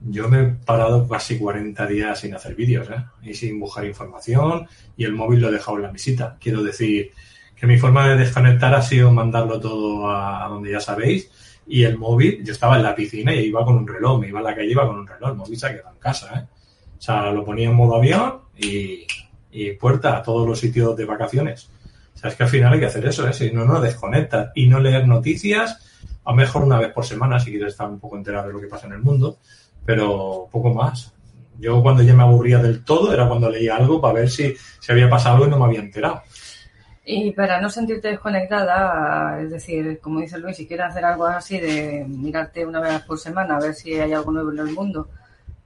Yo 0.00 0.28
me 0.28 0.40
he 0.40 0.46
parado 0.46 1.06
casi 1.06 1.38
40 1.38 1.86
días 1.86 2.18
sin 2.18 2.34
hacer 2.34 2.56
vídeos 2.56 2.90
¿eh? 2.90 3.04
y 3.22 3.34
sin 3.34 3.60
buscar 3.60 3.84
información 3.84 4.66
y 4.96 5.04
el 5.04 5.12
móvil 5.12 5.42
lo 5.42 5.48
he 5.48 5.52
dejado 5.52 5.76
en 5.76 5.84
la 5.84 5.92
visita. 5.92 6.36
Quiero 6.40 6.64
decir 6.64 7.12
que 7.54 7.68
mi 7.68 7.78
forma 7.78 8.08
de 8.08 8.16
desconectar 8.16 8.74
ha 8.74 8.82
sido 8.82 9.12
mandarlo 9.12 9.60
todo 9.60 10.10
a, 10.10 10.44
donde 10.48 10.72
ya 10.72 10.80
sabéis 10.80 11.30
y 11.64 11.84
el 11.84 11.96
móvil, 11.96 12.42
yo 12.42 12.52
estaba 12.52 12.78
en 12.78 12.82
la 12.82 12.96
piscina 12.96 13.32
y 13.32 13.44
iba 13.44 13.64
con 13.64 13.76
un 13.76 13.86
reloj, 13.86 14.18
me 14.18 14.26
iba 14.26 14.40
a 14.40 14.42
la 14.42 14.56
calle 14.56 14.72
iba 14.72 14.88
con 14.88 14.98
un 14.98 15.06
reloj, 15.06 15.30
el 15.30 15.36
móvil 15.36 15.56
se 15.56 15.68
ha 15.68 15.70
quedado 15.70 15.94
en 15.94 16.00
casa. 16.00 16.36
¿eh? 16.36 16.46
O 16.98 17.00
sea, 17.00 17.30
lo 17.30 17.44
ponía 17.44 17.68
en 17.68 17.76
modo 17.76 17.94
avión 17.94 18.40
y 18.56 19.70
puerta 19.78 20.16
a 20.16 20.22
todos 20.24 20.48
los 20.48 20.58
sitios 20.58 20.96
de 20.96 21.04
vacaciones. 21.04 21.70
O 22.14 22.18
sea, 22.18 22.30
es 22.30 22.36
que 22.36 22.42
al 22.42 22.48
final 22.48 22.72
hay 22.72 22.80
que 22.80 22.86
hacer 22.86 23.04
eso, 23.06 23.26
¿eh? 23.26 23.32
si 23.32 23.50
no, 23.52 23.64
no 23.64 23.80
desconectas 23.80 24.50
y 24.54 24.66
no 24.66 24.78
leer 24.78 25.06
noticias, 25.06 25.78
a 26.24 26.30
lo 26.30 26.36
mejor 26.36 26.64
una 26.64 26.78
vez 26.78 26.92
por 26.92 27.04
semana 27.04 27.40
si 27.40 27.50
quieres 27.50 27.72
estar 27.72 27.88
un 27.88 27.98
poco 27.98 28.16
enterado 28.16 28.48
de 28.48 28.52
lo 28.52 28.60
que 28.60 28.66
pasa 28.66 28.86
en 28.86 28.94
el 28.94 29.00
mundo, 29.00 29.38
pero 29.84 30.48
poco 30.50 30.74
más. 30.74 31.12
Yo 31.58 31.82
cuando 31.82 32.02
ya 32.02 32.14
me 32.14 32.22
aburría 32.22 32.58
del 32.58 32.84
todo 32.84 33.12
era 33.12 33.28
cuando 33.28 33.50
leía 33.50 33.76
algo 33.76 34.00
para 34.00 34.14
ver 34.14 34.30
si, 34.30 34.54
si 34.80 34.92
había 34.92 35.10
pasado 35.10 35.36
algo 35.36 35.46
y 35.46 35.50
no 35.50 35.58
me 35.58 35.64
había 35.66 35.80
enterado. 35.80 36.22
Y 37.04 37.32
para 37.32 37.60
no 37.60 37.68
sentirte 37.68 38.08
desconectada, 38.08 39.40
es 39.42 39.50
decir, 39.50 39.98
como 40.00 40.20
dice 40.20 40.38
Luis, 40.38 40.56
si 40.56 40.66
quieres 40.66 40.86
hacer 40.86 41.04
algo 41.04 41.26
así 41.26 41.58
de 41.58 42.04
mirarte 42.06 42.64
una 42.64 42.80
vez 42.80 43.02
por 43.02 43.18
semana 43.18 43.56
a 43.56 43.60
ver 43.60 43.74
si 43.74 43.94
hay 43.94 44.12
algo 44.12 44.30
nuevo 44.30 44.52
en 44.52 44.58
el 44.60 44.72
mundo, 44.72 45.08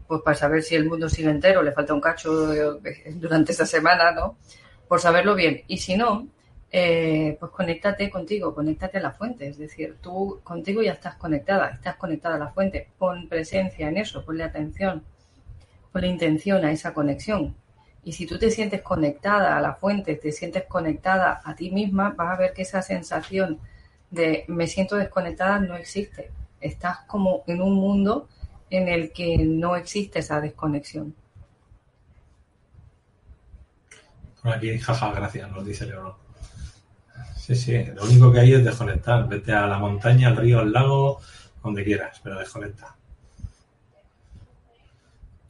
pues 0.06 0.22
para 0.22 0.36
saber 0.36 0.62
si 0.62 0.74
el 0.74 0.88
mundo 0.88 1.08
sigue 1.08 1.30
entero, 1.30 1.62
le 1.62 1.72
falta 1.72 1.92
un 1.92 2.00
cacho 2.00 2.52
eh, 2.54 2.80
durante 3.16 3.52
esta 3.52 3.66
semana, 3.66 4.12
¿no? 4.12 4.36
Por 4.94 5.00
saberlo 5.00 5.34
bien. 5.34 5.64
Y 5.66 5.78
si 5.78 5.96
no, 5.96 6.28
eh, 6.70 7.36
pues 7.40 7.50
conéctate 7.50 8.08
contigo, 8.08 8.54
conéctate 8.54 8.98
a 8.98 9.02
la 9.02 9.10
fuente. 9.10 9.48
Es 9.48 9.58
decir, 9.58 9.96
tú 10.00 10.38
contigo 10.44 10.82
ya 10.82 10.92
estás 10.92 11.16
conectada, 11.16 11.70
estás 11.70 11.96
conectada 11.96 12.36
a 12.36 12.38
la 12.38 12.52
fuente. 12.52 12.86
Pon 12.96 13.28
presencia 13.28 13.88
en 13.88 13.96
eso, 13.96 14.24
ponle 14.24 14.44
atención, 14.44 15.02
ponle 15.90 16.06
intención 16.06 16.64
a 16.64 16.70
esa 16.70 16.94
conexión. 16.94 17.56
Y 18.04 18.12
si 18.12 18.24
tú 18.24 18.38
te 18.38 18.52
sientes 18.52 18.82
conectada 18.82 19.56
a 19.56 19.60
la 19.60 19.74
fuente, 19.74 20.14
te 20.14 20.30
sientes 20.30 20.62
conectada 20.66 21.42
a 21.44 21.56
ti 21.56 21.72
misma, 21.72 22.10
vas 22.10 22.32
a 22.32 22.40
ver 22.40 22.52
que 22.52 22.62
esa 22.62 22.80
sensación 22.80 23.58
de 24.12 24.44
me 24.46 24.68
siento 24.68 24.94
desconectada 24.94 25.58
no 25.58 25.74
existe. 25.74 26.30
Estás 26.60 26.98
como 27.08 27.42
en 27.48 27.60
un 27.62 27.74
mundo 27.74 28.28
en 28.70 28.86
el 28.86 29.10
que 29.12 29.38
no 29.38 29.74
existe 29.74 30.20
esa 30.20 30.40
desconexión. 30.40 31.16
Por 34.33 34.33
aquí, 34.52 34.78
jaja, 34.80 35.12
gracias, 35.12 35.50
nos 35.50 35.64
dice 35.64 35.86
Leonor. 35.86 36.16
Sí, 37.36 37.54
sí, 37.54 37.84
lo 37.94 38.04
único 38.04 38.32
que 38.32 38.40
hay 38.40 38.54
es 38.54 38.64
desconectar. 38.64 39.28
Vete 39.28 39.52
a 39.52 39.66
la 39.66 39.78
montaña, 39.78 40.28
al 40.28 40.36
río, 40.36 40.60
al 40.60 40.72
lago, 40.72 41.20
donde 41.62 41.84
quieras, 41.84 42.20
pero 42.22 42.38
desconecta. 42.38 42.96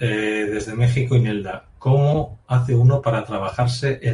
Eh, 0.00 0.48
desde 0.52 0.74
México, 0.74 1.14
Inelda, 1.14 1.66
¿cómo 1.78 2.40
hace 2.48 2.74
uno 2.74 3.00
para 3.00 3.24
trabajarse 3.24 4.00
el 4.02 4.12